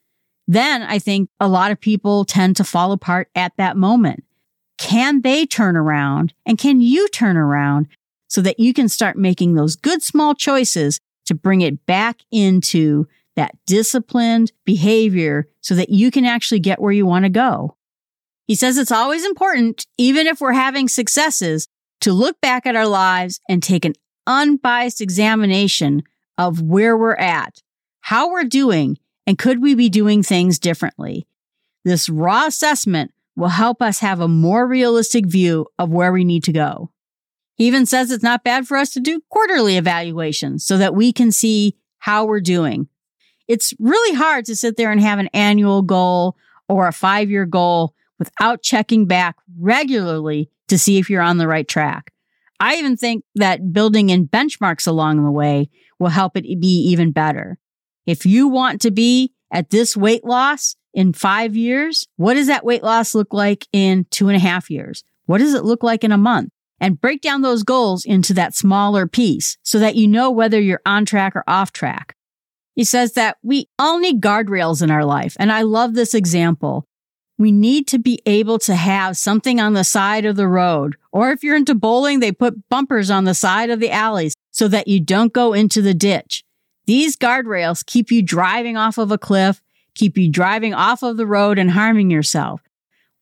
Then 0.48 0.84
I 0.84 1.00
think 1.00 1.32
a 1.40 1.48
lot 1.48 1.72
of 1.72 1.82
people 1.82 2.26
tend 2.26 2.58
to 2.58 2.64
fall 2.64 2.92
apart 2.92 3.30
at 3.34 3.54
that 3.58 3.76
moment. 3.76 4.24
Can 4.78 5.22
they 5.22 5.48
turn 5.48 5.76
around 5.76 6.32
and 6.46 6.60
can 6.60 6.80
you 6.80 7.08
turn 7.08 7.38
around 7.38 7.88
so 8.28 8.40
that 8.42 8.60
you 8.60 8.72
can 8.72 8.88
start 8.88 9.18
making 9.18 9.56
those 9.56 9.76
good 9.76 10.04
small 10.04 10.36
choices 10.36 11.00
to 11.26 11.34
bring 11.34 11.62
it 11.62 11.88
back 11.88 12.20
into 12.32 13.08
that 13.36 13.56
disciplined 13.66 14.52
behavior 14.64 15.48
so 15.62 15.76
that 15.76 15.90
you 15.90 16.12
can 16.12 16.26
actually 16.26 16.60
get 16.60 16.82
where 16.82 16.92
you 16.92 17.06
want 17.06 17.26
to 17.26 17.30
go. 17.30 17.76
He 18.48 18.56
says 18.56 18.78
it's 18.78 18.92
always 18.92 19.26
important, 19.26 19.88
even 19.98 20.28
if 20.28 20.40
we're 20.40 20.54
having 20.54 20.88
successes, 20.88 21.68
to 22.02 22.14
look 22.14 22.40
back 22.42 22.66
at 22.66 22.76
our 22.76 22.88
lives 22.88 23.40
and 23.50 23.62
take 23.62 23.86
an 23.86 23.94
unbiased 24.28 25.02
examination 25.02 26.04
of 26.38 26.62
where 26.62 26.98
we're 26.98 27.16
at, 27.16 27.62
how 28.02 28.32
we're 28.32 28.44
doing, 28.44 28.98
and 29.26 29.38
could 29.38 29.62
we 29.62 29.74
be 29.74 29.90
doing 29.90 30.22
things 30.22 30.60
differently. 30.60 31.28
This 31.84 32.10
raw 32.10 32.46
assessment 32.46 33.12
will 33.36 33.50
help 33.50 33.82
us 33.82 34.00
have 34.00 34.20
a 34.20 34.28
more 34.28 34.68
realistic 34.68 35.26
view 35.26 35.68
of 35.78 35.90
where 35.90 36.12
we 36.12 36.24
need 36.24 36.44
to 36.46 36.54
go. 36.54 36.92
He 37.56 37.68
even 37.68 37.86
says 37.86 38.12
it's 38.12 38.24
not 38.24 38.44
bad 38.44 38.68
for 38.68 38.78
us 38.78 38.92
to 38.94 39.00
do 39.00 39.22
quarterly 39.30 39.78
evaluations 39.78 40.66
so 40.66 40.78
that 40.78 40.94
we 40.94 41.14
can 41.14 41.32
see 41.32 41.76
how 42.00 42.26
we're 42.26 42.42
doing. 42.42 42.88
It's 43.48 43.74
really 43.80 44.16
hard 44.16 44.46
to 44.46 44.56
sit 44.56 44.78
there 44.78 44.92
and 44.92 45.02
have 45.02 45.20
an 45.20 45.30
annual 45.34 45.82
goal 45.82 46.36
or 46.68 46.88
a 46.88 46.94
five 46.94 47.30
year 47.30 47.46
goal 47.46 47.94
without 48.18 48.64
checking 48.64 49.06
back 49.06 49.36
regularly 49.60 50.50
to 50.68 50.80
see 50.80 50.98
if 50.98 51.10
you're 51.10 51.22
on 51.22 51.38
the 51.38 51.48
right 51.48 51.68
track. 51.68 52.12
I 52.60 52.76
even 52.76 52.96
think 52.98 53.24
that 53.36 53.74
building 53.74 54.10
in 54.10 54.28
benchmarks 54.28 54.88
along 54.88 55.24
the 55.24 55.32
way 55.32 55.70
will 56.00 56.10
help 56.10 56.38
it 56.38 56.44
be 56.44 56.88
even 56.90 57.12
better. 57.12 57.58
If 58.06 58.26
you 58.26 58.48
want 58.48 58.82
to 58.82 58.92
be 58.92 59.34
at 59.52 59.70
this 59.70 59.98
weight 59.98 60.24
loss 60.24 60.76
in 60.94 61.14
five 61.14 61.56
years, 61.56 62.08
what 62.16 62.36
does 62.36 62.48
that 62.48 62.66
weight 62.66 62.84
loss 62.84 63.14
look 63.14 63.34
like 63.34 63.68
in 63.74 64.06
two 64.10 64.30
and 64.30 64.36
a 64.36 64.40
half 64.40 64.70
years? 64.70 65.04
What 65.26 65.40
does 65.40 65.54
it 65.54 65.66
look 65.66 65.84
like 65.84 66.04
in 66.04 66.12
a 66.12 66.18
month? 66.18 66.50
And 66.80 67.00
break 67.00 67.22
down 67.22 67.42
those 67.42 67.64
goals 67.64 68.06
into 68.06 68.34
that 68.34 68.54
smaller 68.54 69.08
piece 69.08 69.58
so 69.64 69.80
that 69.80 69.96
you 69.96 70.08
know 70.08 70.30
whether 70.30 70.60
you're 70.60 70.82
on 70.86 71.06
track 71.06 71.36
or 71.36 71.44
off 71.48 71.72
track. 71.72 72.16
He 72.76 72.84
says 72.84 73.14
that 73.14 73.38
we 73.42 73.70
all 73.80 74.00
need 74.00 74.22
guardrails 74.22 74.82
in 74.82 74.92
our 74.92 75.06
life. 75.06 75.36
And 75.40 75.52
I 75.52 75.62
love 75.62 75.94
this 75.94 76.14
example. 76.14 76.86
We 77.38 77.52
need 77.52 77.88
to 77.88 78.00
be 78.00 78.20
able 78.26 78.60
to 78.60 78.76
have 78.76 79.18
something 79.18 79.60
on 79.60 79.74
the 79.74 79.84
side 79.84 80.26
of 80.26 80.36
the 80.36 80.48
road. 80.48 80.96
Or 81.12 81.32
if 81.32 81.44
you're 81.44 81.56
into 81.56 81.76
bowling, 81.76 82.20
they 82.20 82.32
put 82.32 82.70
bumpers 82.70 83.10
on 83.10 83.24
the 83.24 83.34
side 83.34 83.70
of 83.70 83.80
the 83.80 83.92
alleys 83.92 84.36
so 84.52 84.68
that 84.68 84.88
you 84.88 85.00
don't 85.00 85.34
go 85.34 85.54
into 85.54 85.82
the 85.82 85.94
ditch. 85.94 86.44
These 86.86 87.18
guardrails 87.18 87.86
keep 87.86 88.12
you 88.12 88.22
driving 88.22 88.78
off 88.78 88.98
of 88.98 89.12
a 89.12 89.18
cliff, 89.18 89.62
keep 89.96 90.18
you 90.18 90.30
driving 90.30 90.74
off 90.74 91.02
of 91.02 91.18
the 91.18 91.26
road 91.26 91.58
and 91.58 91.72
harming 91.72 92.12
yourself. 92.12 92.62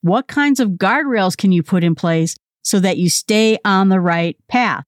What 0.02 0.28
kinds 0.28 0.60
of 0.60 0.70
guardrails 0.70 1.36
can 1.36 1.50
you 1.50 1.62
put 1.62 1.82
in 1.82 1.94
place 1.94 2.36
so 2.62 2.78
that 2.80 2.98
you 2.98 3.08
stay 3.08 3.58
on 3.64 3.88
the 3.88 4.00
right 4.00 4.36
path? 4.48 4.84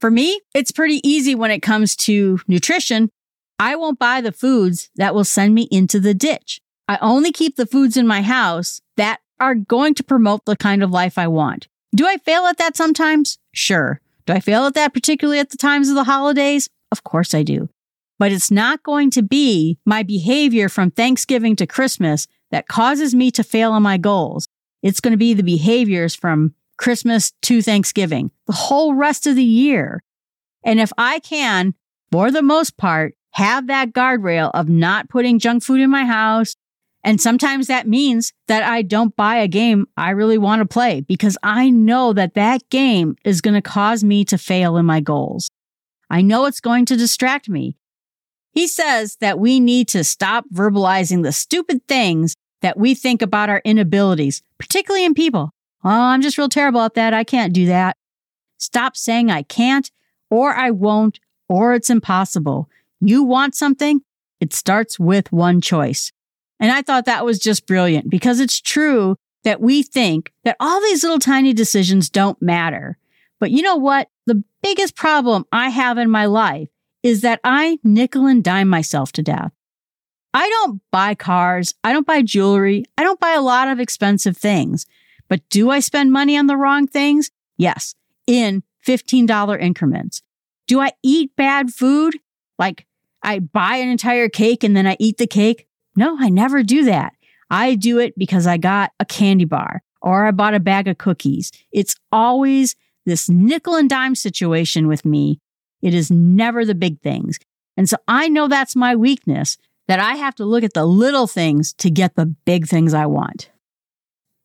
For 0.00 0.10
me, 0.10 0.40
it's 0.54 0.70
pretty 0.70 1.06
easy 1.08 1.34
when 1.34 1.50
it 1.50 1.60
comes 1.60 1.94
to 1.96 2.38
nutrition 2.48 3.10
I 3.58 3.76
won't 3.76 3.98
buy 3.98 4.20
the 4.20 4.32
foods 4.32 4.90
that 4.96 5.14
will 5.14 5.24
send 5.24 5.54
me 5.54 5.68
into 5.70 6.00
the 6.00 6.14
ditch. 6.14 6.60
I 6.88 6.98
only 7.00 7.32
keep 7.32 7.56
the 7.56 7.66
foods 7.66 7.96
in 7.96 8.06
my 8.06 8.22
house 8.22 8.80
that 8.96 9.20
are 9.40 9.54
going 9.54 9.94
to 9.94 10.04
promote 10.04 10.44
the 10.44 10.56
kind 10.56 10.82
of 10.82 10.90
life 10.90 11.18
I 11.18 11.28
want. 11.28 11.68
Do 11.94 12.06
I 12.06 12.18
fail 12.18 12.46
at 12.46 12.58
that 12.58 12.76
sometimes? 12.76 13.38
Sure. 13.52 14.00
Do 14.26 14.32
I 14.32 14.40
fail 14.40 14.66
at 14.66 14.74
that 14.74 14.92
particularly 14.92 15.38
at 15.38 15.50
the 15.50 15.56
times 15.56 15.88
of 15.88 15.94
the 15.94 16.04
holidays? 16.04 16.68
Of 16.92 17.04
course 17.04 17.34
I 17.34 17.42
do. 17.42 17.68
But 18.18 18.32
it's 18.32 18.50
not 18.50 18.82
going 18.82 19.10
to 19.12 19.22
be 19.22 19.78
my 19.84 20.02
behavior 20.02 20.68
from 20.68 20.90
Thanksgiving 20.90 21.56
to 21.56 21.66
Christmas 21.66 22.26
that 22.50 22.68
causes 22.68 23.14
me 23.14 23.30
to 23.32 23.42
fail 23.44 23.72
on 23.72 23.82
my 23.82 23.98
goals. 23.98 24.46
It's 24.82 25.00
going 25.00 25.12
to 25.12 25.18
be 25.18 25.34
the 25.34 25.42
behaviors 25.42 26.14
from 26.14 26.54
Christmas 26.78 27.32
to 27.42 27.62
Thanksgiving, 27.62 28.30
the 28.46 28.52
whole 28.52 28.94
rest 28.94 29.26
of 29.26 29.36
the 29.36 29.44
year. 29.44 30.02
And 30.64 30.80
if 30.80 30.92
I 30.96 31.18
can, 31.20 31.74
for 32.12 32.30
the 32.30 32.42
most 32.42 32.76
part, 32.76 33.15
have 33.36 33.66
that 33.66 33.92
guardrail 33.92 34.50
of 34.54 34.66
not 34.66 35.10
putting 35.10 35.38
junk 35.38 35.62
food 35.62 35.82
in 35.82 35.90
my 35.90 36.06
house. 36.06 36.56
And 37.04 37.20
sometimes 37.20 37.66
that 37.66 37.86
means 37.86 38.32
that 38.48 38.62
I 38.62 38.80
don't 38.80 39.14
buy 39.14 39.36
a 39.36 39.46
game 39.46 39.86
I 39.94 40.10
really 40.10 40.38
want 40.38 40.60
to 40.60 40.66
play 40.66 41.02
because 41.02 41.36
I 41.42 41.68
know 41.68 42.14
that 42.14 42.32
that 42.32 42.66
game 42.70 43.14
is 43.26 43.42
going 43.42 43.52
to 43.52 43.60
cause 43.60 44.02
me 44.02 44.24
to 44.24 44.38
fail 44.38 44.78
in 44.78 44.86
my 44.86 45.00
goals. 45.00 45.50
I 46.08 46.22
know 46.22 46.46
it's 46.46 46.62
going 46.62 46.86
to 46.86 46.96
distract 46.96 47.46
me. 47.46 47.76
He 48.52 48.66
says 48.66 49.18
that 49.20 49.38
we 49.38 49.60
need 49.60 49.88
to 49.88 50.02
stop 50.02 50.46
verbalizing 50.50 51.22
the 51.22 51.30
stupid 51.30 51.86
things 51.86 52.34
that 52.62 52.78
we 52.78 52.94
think 52.94 53.20
about 53.20 53.50
our 53.50 53.60
inabilities, 53.66 54.40
particularly 54.56 55.04
in 55.04 55.12
people. 55.12 55.50
Oh, 55.84 55.90
I'm 55.90 56.22
just 56.22 56.38
real 56.38 56.48
terrible 56.48 56.80
at 56.80 56.94
that. 56.94 57.12
I 57.12 57.22
can't 57.22 57.52
do 57.52 57.66
that. 57.66 57.98
Stop 58.56 58.96
saying 58.96 59.30
I 59.30 59.42
can't 59.42 59.90
or 60.30 60.54
I 60.54 60.70
won't 60.70 61.20
or 61.50 61.74
it's 61.74 61.90
impossible. 61.90 62.70
You 63.00 63.22
want 63.22 63.54
something? 63.54 64.00
It 64.40 64.52
starts 64.52 64.98
with 64.98 65.32
one 65.32 65.60
choice. 65.60 66.12
And 66.58 66.72
I 66.72 66.82
thought 66.82 67.04
that 67.04 67.24
was 67.24 67.38
just 67.38 67.66
brilliant 67.66 68.10
because 68.10 68.40
it's 68.40 68.60
true 68.60 69.16
that 69.44 69.60
we 69.60 69.82
think 69.82 70.32
that 70.44 70.56
all 70.58 70.80
these 70.80 71.02
little 71.02 71.18
tiny 71.18 71.52
decisions 71.52 72.10
don't 72.10 72.40
matter. 72.40 72.98
But 73.38 73.50
you 73.50 73.62
know 73.62 73.76
what? 73.76 74.08
The 74.26 74.42
biggest 74.62 74.96
problem 74.96 75.44
I 75.52 75.68
have 75.68 75.98
in 75.98 76.10
my 76.10 76.26
life 76.26 76.68
is 77.02 77.20
that 77.20 77.40
I 77.44 77.78
nickel 77.84 78.26
and 78.26 78.42
dime 78.42 78.68
myself 78.68 79.12
to 79.12 79.22
death. 79.22 79.52
I 80.34 80.48
don't 80.48 80.82
buy 80.90 81.14
cars. 81.14 81.74
I 81.84 81.92
don't 81.92 82.06
buy 82.06 82.22
jewelry. 82.22 82.84
I 82.98 83.04
don't 83.04 83.20
buy 83.20 83.32
a 83.32 83.40
lot 83.40 83.68
of 83.68 83.78
expensive 83.80 84.36
things. 84.36 84.86
But 85.28 85.48
do 85.48 85.70
I 85.70 85.80
spend 85.80 86.12
money 86.12 86.36
on 86.36 86.46
the 86.46 86.56
wrong 86.56 86.86
things? 86.86 87.30
Yes, 87.56 87.94
in 88.26 88.62
$15 88.86 89.60
increments. 89.60 90.22
Do 90.66 90.80
I 90.80 90.92
eat 91.02 91.30
bad 91.36 91.72
food? 91.72 92.18
Like 92.58 92.86
I 93.22 93.40
buy 93.40 93.76
an 93.76 93.88
entire 93.88 94.28
cake 94.28 94.64
and 94.64 94.76
then 94.76 94.86
I 94.86 94.96
eat 94.98 95.18
the 95.18 95.26
cake. 95.26 95.66
No, 95.96 96.16
I 96.18 96.28
never 96.28 96.62
do 96.62 96.84
that. 96.84 97.14
I 97.50 97.74
do 97.74 97.98
it 97.98 98.18
because 98.18 98.46
I 98.46 98.56
got 98.56 98.92
a 99.00 99.04
candy 99.04 99.44
bar 99.44 99.82
or 100.02 100.26
I 100.26 100.30
bought 100.30 100.54
a 100.54 100.60
bag 100.60 100.88
of 100.88 100.98
cookies. 100.98 101.52
It's 101.72 101.96
always 102.12 102.76
this 103.04 103.28
nickel 103.28 103.76
and 103.76 103.88
dime 103.88 104.14
situation 104.14 104.88
with 104.88 105.04
me. 105.04 105.40
It 105.82 105.94
is 105.94 106.10
never 106.10 106.64
the 106.64 106.74
big 106.74 107.00
things. 107.00 107.38
And 107.76 107.88
so 107.88 107.96
I 108.08 108.28
know 108.28 108.48
that's 108.48 108.74
my 108.74 108.96
weakness 108.96 109.56
that 109.88 110.00
I 110.00 110.16
have 110.16 110.34
to 110.36 110.44
look 110.44 110.64
at 110.64 110.74
the 110.74 110.84
little 110.84 111.26
things 111.26 111.72
to 111.74 111.90
get 111.90 112.16
the 112.16 112.26
big 112.26 112.66
things 112.66 112.94
I 112.94 113.06
want. 113.06 113.50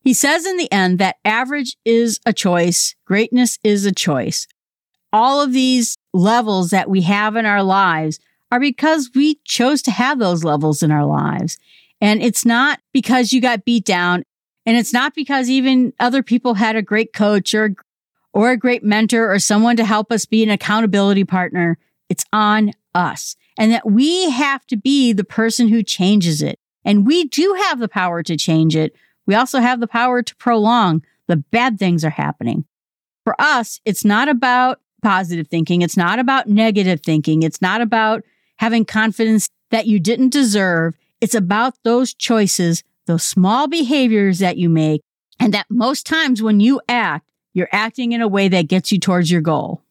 He 0.04 0.14
says 0.14 0.46
in 0.46 0.58
the 0.58 0.72
end 0.72 1.00
that 1.00 1.18
average 1.26 1.78
is 1.86 2.20
a 2.26 2.34
choice. 2.34 2.96
Greatness 3.06 3.60
is 3.64 3.86
a 3.86 3.94
choice 3.94 4.48
all 5.14 5.42
of 5.42 5.54
these 5.54 5.98
levels 6.14 6.70
that 6.70 6.90
we 6.90 7.02
have 7.02 7.36
in 7.36 7.46
our 7.46 7.64
lives 7.64 8.20
are 8.52 8.60
because 8.60 9.10
we 9.16 9.40
chose 9.46 9.82
to 9.84 9.92
have 9.92 10.20
those 10.20 10.44
levels 10.44 10.84
in 10.84 10.92
our 10.92 11.06
lives. 11.06 11.58
And 12.02 12.22
it's 12.22 12.46
not 12.46 12.80
because 12.94 13.32
you 13.32 13.42
got 13.42 13.66
beat 13.66 13.86
down. 13.86 14.24
And 14.66 14.78
it's 14.78 14.94
not 14.94 15.16
because 15.16 15.50
even 15.50 15.94
other 16.00 16.22
people 16.22 16.56
had 16.56 16.76
a 16.76 16.82
great 16.82 17.14
coach 17.14 17.54
or, 17.54 17.74
or 18.34 18.52
a 18.52 18.58
great 18.58 18.84
mentor 18.84 19.32
or 19.32 19.40
someone 19.40 19.78
to 19.78 19.86
help 19.86 20.12
us 20.12 20.26
be 20.26 20.44
an 20.44 20.50
accountability 20.50 21.24
partner. 21.24 21.78
It's 22.10 22.26
on 22.34 22.72
us 22.94 23.36
and 23.58 23.72
that 23.72 23.90
we 23.90 24.30
have 24.30 24.66
to 24.68 24.78
be 24.78 25.14
the 25.14 25.24
person 25.24 25.68
who 25.68 25.84
changes 25.84 26.42
it. 26.42 26.60
And 26.84 27.06
we 27.06 27.26
do 27.26 27.56
have 27.68 27.80
the 27.80 27.88
power 27.88 28.24
to 28.24 28.38
change 28.38 28.76
it. 28.76 28.96
We 29.26 29.36
also 29.36 29.60
have 29.60 29.80
the 29.80 29.88
power 29.88 30.22
to 30.24 30.36
prolong 30.38 31.04
the 31.28 31.38
bad 31.38 31.78
things 31.78 32.04
are 32.04 32.10
happening. 32.10 32.66
For 33.24 33.36
us, 33.40 33.80
it's 33.86 34.04
not 34.04 34.28
about 34.30 34.82
positive 35.02 35.48
thinking. 35.48 35.82
It's 35.82 35.98
not 35.98 36.20
about 36.20 36.48
negative 36.48 37.02
thinking. 37.02 37.44
It's 37.44 37.62
not 37.62 37.82
about 37.82 38.24
having 38.58 38.86
confidence 38.86 39.50
that 39.72 39.88
you 39.88 40.00
didn't 40.00 40.32
deserve. 40.32 40.96
It's 41.20 41.36
about 41.36 41.76
those 41.84 42.14
choices, 42.14 42.84
those 43.06 43.24
small 43.24 43.68
behaviors 43.68 44.40
that 44.40 44.58
you 44.58 44.70
make, 44.70 45.02
and 45.40 45.54
that 45.54 45.66
most 45.70 46.06
times 46.06 46.42
when 46.42 46.60
you 46.60 46.82
act, 46.88 47.28
you're 47.54 47.70
acting 47.72 48.12
in 48.12 48.22
a 48.22 48.28
way 48.28 48.48
that 48.48 48.68
gets 48.68 48.92
you 48.92 49.00
towards 49.00 49.32
your 49.32 49.42
goal. 49.42 49.82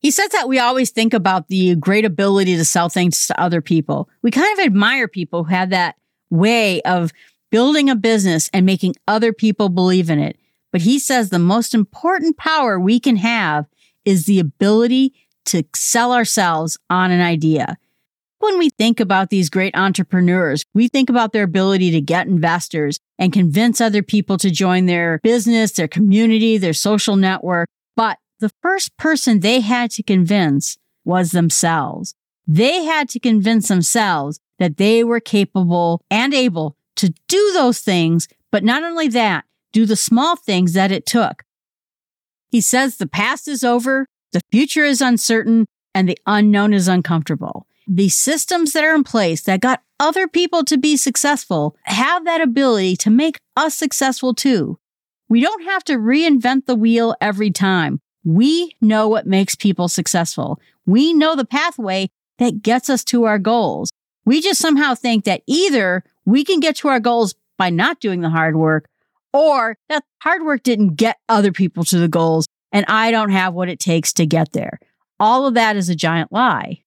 He 0.00 0.10
says 0.10 0.30
that 0.30 0.48
we 0.48 0.58
always 0.58 0.90
think 0.90 1.12
about 1.12 1.48
the 1.48 1.74
great 1.74 2.04
ability 2.04 2.56
to 2.56 2.64
sell 2.64 2.88
things 2.88 3.26
to 3.26 3.40
other 3.40 3.60
people. 3.60 4.08
We 4.22 4.30
kind 4.30 4.58
of 4.58 4.64
admire 4.64 5.08
people 5.08 5.44
who 5.44 5.50
have 5.50 5.70
that 5.70 5.96
way 6.30 6.80
of 6.82 7.12
building 7.50 7.90
a 7.90 7.96
business 7.96 8.48
and 8.52 8.64
making 8.64 8.94
other 9.08 9.32
people 9.32 9.68
believe 9.68 10.10
in 10.10 10.20
it. 10.20 10.38
But 10.70 10.82
he 10.82 10.98
says 10.98 11.30
the 11.30 11.38
most 11.38 11.74
important 11.74 12.36
power 12.36 12.78
we 12.78 13.00
can 13.00 13.16
have 13.16 13.66
is 14.08 14.24
the 14.24 14.40
ability 14.40 15.12
to 15.44 15.62
sell 15.76 16.12
ourselves 16.14 16.78
on 16.88 17.10
an 17.10 17.20
idea. 17.20 17.76
when 18.40 18.58
we 18.58 18.70
think 18.70 19.00
about 19.00 19.30
these 19.30 19.50
great 19.50 19.76
entrepreneurs, 19.76 20.64
we 20.72 20.86
think 20.86 21.10
about 21.10 21.32
their 21.32 21.42
ability 21.42 21.90
to 21.90 22.00
get 22.00 22.28
investors 22.28 23.00
and 23.18 23.32
convince 23.32 23.80
other 23.80 24.02
people 24.02 24.38
to 24.38 24.48
join 24.48 24.86
their 24.86 25.18
business, 25.24 25.72
their 25.72 25.88
community, 25.88 26.56
their 26.56 26.72
social 26.72 27.16
network. 27.16 27.68
But 27.96 28.18
the 28.38 28.52
first 28.62 28.96
person 28.96 29.40
they 29.40 29.60
had 29.60 29.90
to 29.92 30.04
convince 30.04 30.78
was 31.04 31.32
themselves. 31.32 32.14
They 32.46 32.84
had 32.84 33.08
to 33.10 33.18
convince 33.18 33.66
themselves 33.68 34.38
that 34.60 34.76
they 34.76 35.02
were 35.02 35.20
capable 35.20 36.00
and 36.08 36.32
able 36.32 36.76
to 36.96 37.12
do 37.26 37.50
those 37.54 37.80
things. 37.80 38.28
But 38.52 38.62
not 38.62 38.84
only 38.84 39.08
that, 39.08 39.44
do 39.72 39.84
the 39.84 39.96
small 39.96 40.36
things 40.36 40.74
that 40.74 40.92
it 40.92 41.06
took. 41.06 41.42
He 42.50 42.60
says 42.60 42.96
the 42.96 43.06
past 43.06 43.48
is 43.48 43.62
over, 43.62 44.06
the 44.32 44.40
future 44.50 44.84
is 44.84 45.00
uncertain, 45.00 45.66
and 45.94 46.08
the 46.08 46.18
unknown 46.26 46.72
is 46.72 46.88
uncomfortable. 46.88 47.66
The 47.86 48.08
systems 48.08 48.72
that 48.72 48.84
are 48.84 48.94
in 48.94 49.04
place 49.04 49.42
that 49.42 49.60
got 49.60 49.82
other 49.98 50.28
people 50.28 50.64
to 50.64 50.78
be 50.78 50.96
successful 50.96 51.76
have 51.84 52.24
that 52.24 52.40
ability 52.40 52.96
to 52.96 53.10
make 53.10 53.38
us 53.56 53.74
successful 53.74 54.34
too. 54.34 54.78
We 55.28 55.40
don't 55.40 55.64
have 55.64 55.84
to 55.84 55.94
reinvent 55.94 56.66
the 56.66 56.74
wheel 56.74 57.16
every 57.20 57.50
time. 57.50 58.00
We 58.24 58.76
know 58.80 59.08
what 59.08 59.26
makes 59.26 59.54
people 59.54 59.88
successful. 59.88 60.60
We 60.86 61.12
know 61.12 61.34
the 61.34 61.44
pathway 61.44 62.08
that 62.38 62.62
gets 62.62 62.88
us 62.88 63.04
to 63.04 63.24
our 63.24 63.38
goals. 63.38 63.90
We 64.24 64.40
just 64.40 64.60
somehow 64.60 64.94
think 64.94 65.24
that 65.24 65.42
either 65.46 66.04
we 66.24 66.44
can 66.44 66.60
get 66.60 66.76
to 66.76 66.88
our 66.88 67.00
goals 67.00 67.34
by 67.56 67.70
not 67.70 68.00
doing 68.00 68.20
the 68.20 68.30
hard 68.30 68.56
work 68.56 68.88
or 69.32 69.76
that 69.88 70.04
hard 70.22 70.44
work 70.44 70.62
didn't 70.62 70.96
get 70.96 71.18
other 71.28 71.52
people 71.52 71.84
to 71.84 71.98
the 71.98 72.08
goals 72.08 72.46
and 72.72 72.84
I 72.88 73.10
don't 73.10 73.30
have 73.30 73.54
what 73.54 73.68
it 73.68 73.78
takes 73.78 74.12
to 74.14 74.26
get 74.26 74.52
there. 74.52 74.78
All 75.20 75.46
of 75.46 75.54
that 75.54 75.76
is 75.76 75.88
a 75.88 75.94
giant 75.94 76.32
lie. 76.32 76.82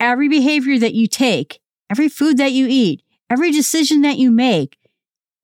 Every 0.00 0.28
behavior 0.28 0.78
that 0.78 0.94
you 0.94 1.06
take, 1.06 1.60
every 1.90 2.08
food 2.08 2.38
that 2.38 2.52
you 2.52 2.66
eat, 2.68 3.02
every 3.30 3.50
decision 3.50 4.02
that 4.02 4.18
you 4.18 4.30
make 4.30 4.78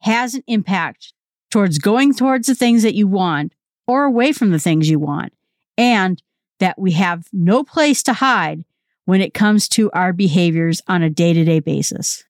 has 0.01 0.35
an 0.35 0.43
impact 0.47 1.13
towards 1.51 1.79
going 1.79 2.15
towards 2.15 2.47
the 2.47 2.55
things 2.55 2.83
that 2.83 2.95
you 2.95 3.07
want 3.07 3.53
or 3.87 4.05
away 4.05 4.33
from 4.33 4.51
the 4.51 4.59
things 4.59 4.89
you 4.89 4.99
want. 4.99 5.33
And 5.77 6.21
that 6.59 6.79
we 6.79 6.93
have 6.93 7.27
no 7.33 7.63
place 7.63 8.03
to 8.03 8.13
hide 8.13 8.65
when 9.05 9.21
it 9.21 9.33
comes 9.33 9.69
to 9.69 9.91
our 9.93 10.13
behaviors 10.13 10.83
on 10.89 11.03
a 11.03 11.11
day 11.11 11.33
to 11.33 11.45
day 11.45 11.61
basis. 11.61 12.25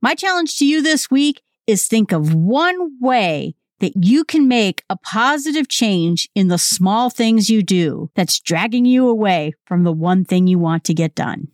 My 0.00 0.14
challenge 0.14 0.56
to 0.56 0.66
you 0.66 0.82
this 0.82 1.10
week 1.10 1.40
is 1.66 1.86
think 1.86 2.12
of 2.12 2.34
one 2.34 2.98
way 3.00 3.54
that 3.80 3.92
you 3.96 4.24
can 4.24 4.46
make 4.46 4.84
a 4.88 4.96
positive 4.96 5.68
change 5.68 6.28
in 6.34 6.48
the 6.48 6.58
small 6.58 7.10
things 7.10 7.50
you 7.50 7.62
do 7.62 8.10
that's 8.14 8.38
dragging 8.38 8.84
you 8.84 9.08
away 9.08 9.52
from 9.66 9.82
the 9.82 9.92
one 9.92 10.24
thing 10.24 10.46
you 10.46 10.58
want 10.58 10.84
to 10.84 10.94
get 10.94 11.14
done. 11.14 11.48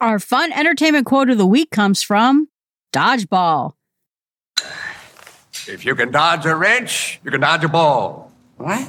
Our 0.00 0.18
fun 0.18 0.52
entertainment 0.52 1.06
quote 1.06 1.30
of 1.30 1.38
the 1.38 1.46
week 1.46 1.70
comes 1.70 2.02
from 2.02 2.48
Dodgeball. 2.92 3.74
If 5.68 5.84
you 5.84 5.94
can 5.94 6.10
dodge 6.10 6.46
a 6.46 6.56
wrench, 6.56 7.20
you 7.22 7.30
can 7.30 7.40
dodge 7.40 7.62
a 7.64 7.68
ball. 7.68 8.32
What? 8.56 8.88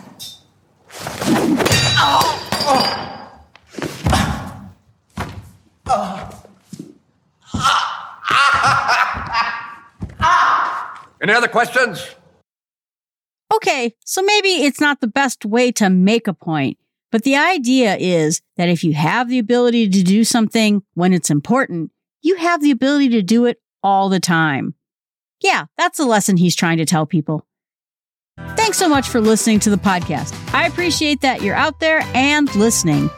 Oh! 2.04 2.38
Oh! 2.66 3.08
Oh! 5.88 6.42
Any 11.22 11.34
other 11.34 11.48
questions? 11.48 12.16
Okay, 13.54 13.94
so 14.06 14.22
maybe 14.24 14.64
it's 14.64 14.80
not 14.80 15.02
the 15.02 15.08
best 15.08 15.46
way 15.46 15.72
to 15.74 15.90
make 15.90 16.28
a 16.28 16.34
point, 16.34 16.78
but 17.12 17.24
the 17.24 17.36
idea 17.36 17.96
is 17.98 18.42
that 18.58 18.70
if 18.70 18.84
you 18.84 18.94
have 18.94 19.30
the 19.30 19.40
ability 19.40 19.90
to 19.90 20.04
do 20.04 20.24
something 20.24 20.84
when 20.94 21.14
it's 21.14 21.30
important, 21.30 21.92
you 22.22 22.38
have 22.38 22.62
the 22.62 22.72
ability 22.72 23.10
to 23.10 23.22
do 23.22 23.46
it 23.46 23.62
all 23.84 24.10
the 24.10 24.20
time. 24.20 24.74
Yeah, 25.42 25.66
that's 25.78 25.98
the 25.98 26.06
lesson 26.06 26.38
he's 26.38 26.56
trying 26.56 26.78
to 26.78 26.86
tell 26.86 27.06
people. 27.06 27.46
Thanks 28.56 28.78
so 28.78 28.88
much 28.88 29.10
for 29.10 29.20
listening 29.20 29.60
to 29.62 29.70
the 29.70 29.78
podcast. 29.78 30.34
I 30.54 30.66
appreciate 30.66 31.22
that 31.22 31.42
you're 31.42 31.56
out 31.56 31.80
there 31.80 32.02
and 32.14 32.54
listening. 32.56 33.10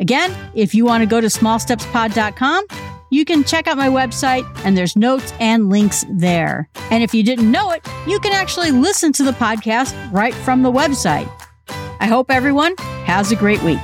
Again, 0.00 0.34
if 0.54 0.74
you 0.74 0.84
want 0.84 1.02
to 1.02 1.06
go 1.06 1.20
to 1.20 1.26
smallstepspod.com, 1.26 2.64
you 3.12 3.26
can 3.26 3.44
check 3.44 3.66
out 3.66 3.76
my 3.76 3.88
website 3.88 4.44
and 4.64 4.74
there's 4.76 4.96
notes 4.96 5.34
and 5.38 5.68
links 5.68 6.02
there. 6.08 6.66
And 6.90 7.02
if 7.02 7.12
you 7.12 7.22
didn't 7.22 7.50
know 7.50 7.70
it, 7.70 7.86
you 8.06 8.18
can 8.18 8.32
actually 8.32 8.70
listen 8.70 9.12
to 9.12 9.22
the 9.22 9.32
podcast 9.32 9.94
right 10.10 10.34
from 10.34 10.62
the 10.62 10.72
website. 10.72 11.30
I 12.00 12.06
hope 12.06 12.30
everyone 12.30 12.74
has 13.04 13.30
a 13.30 13.36
great 13.36 13.62
week. 13.62 13.78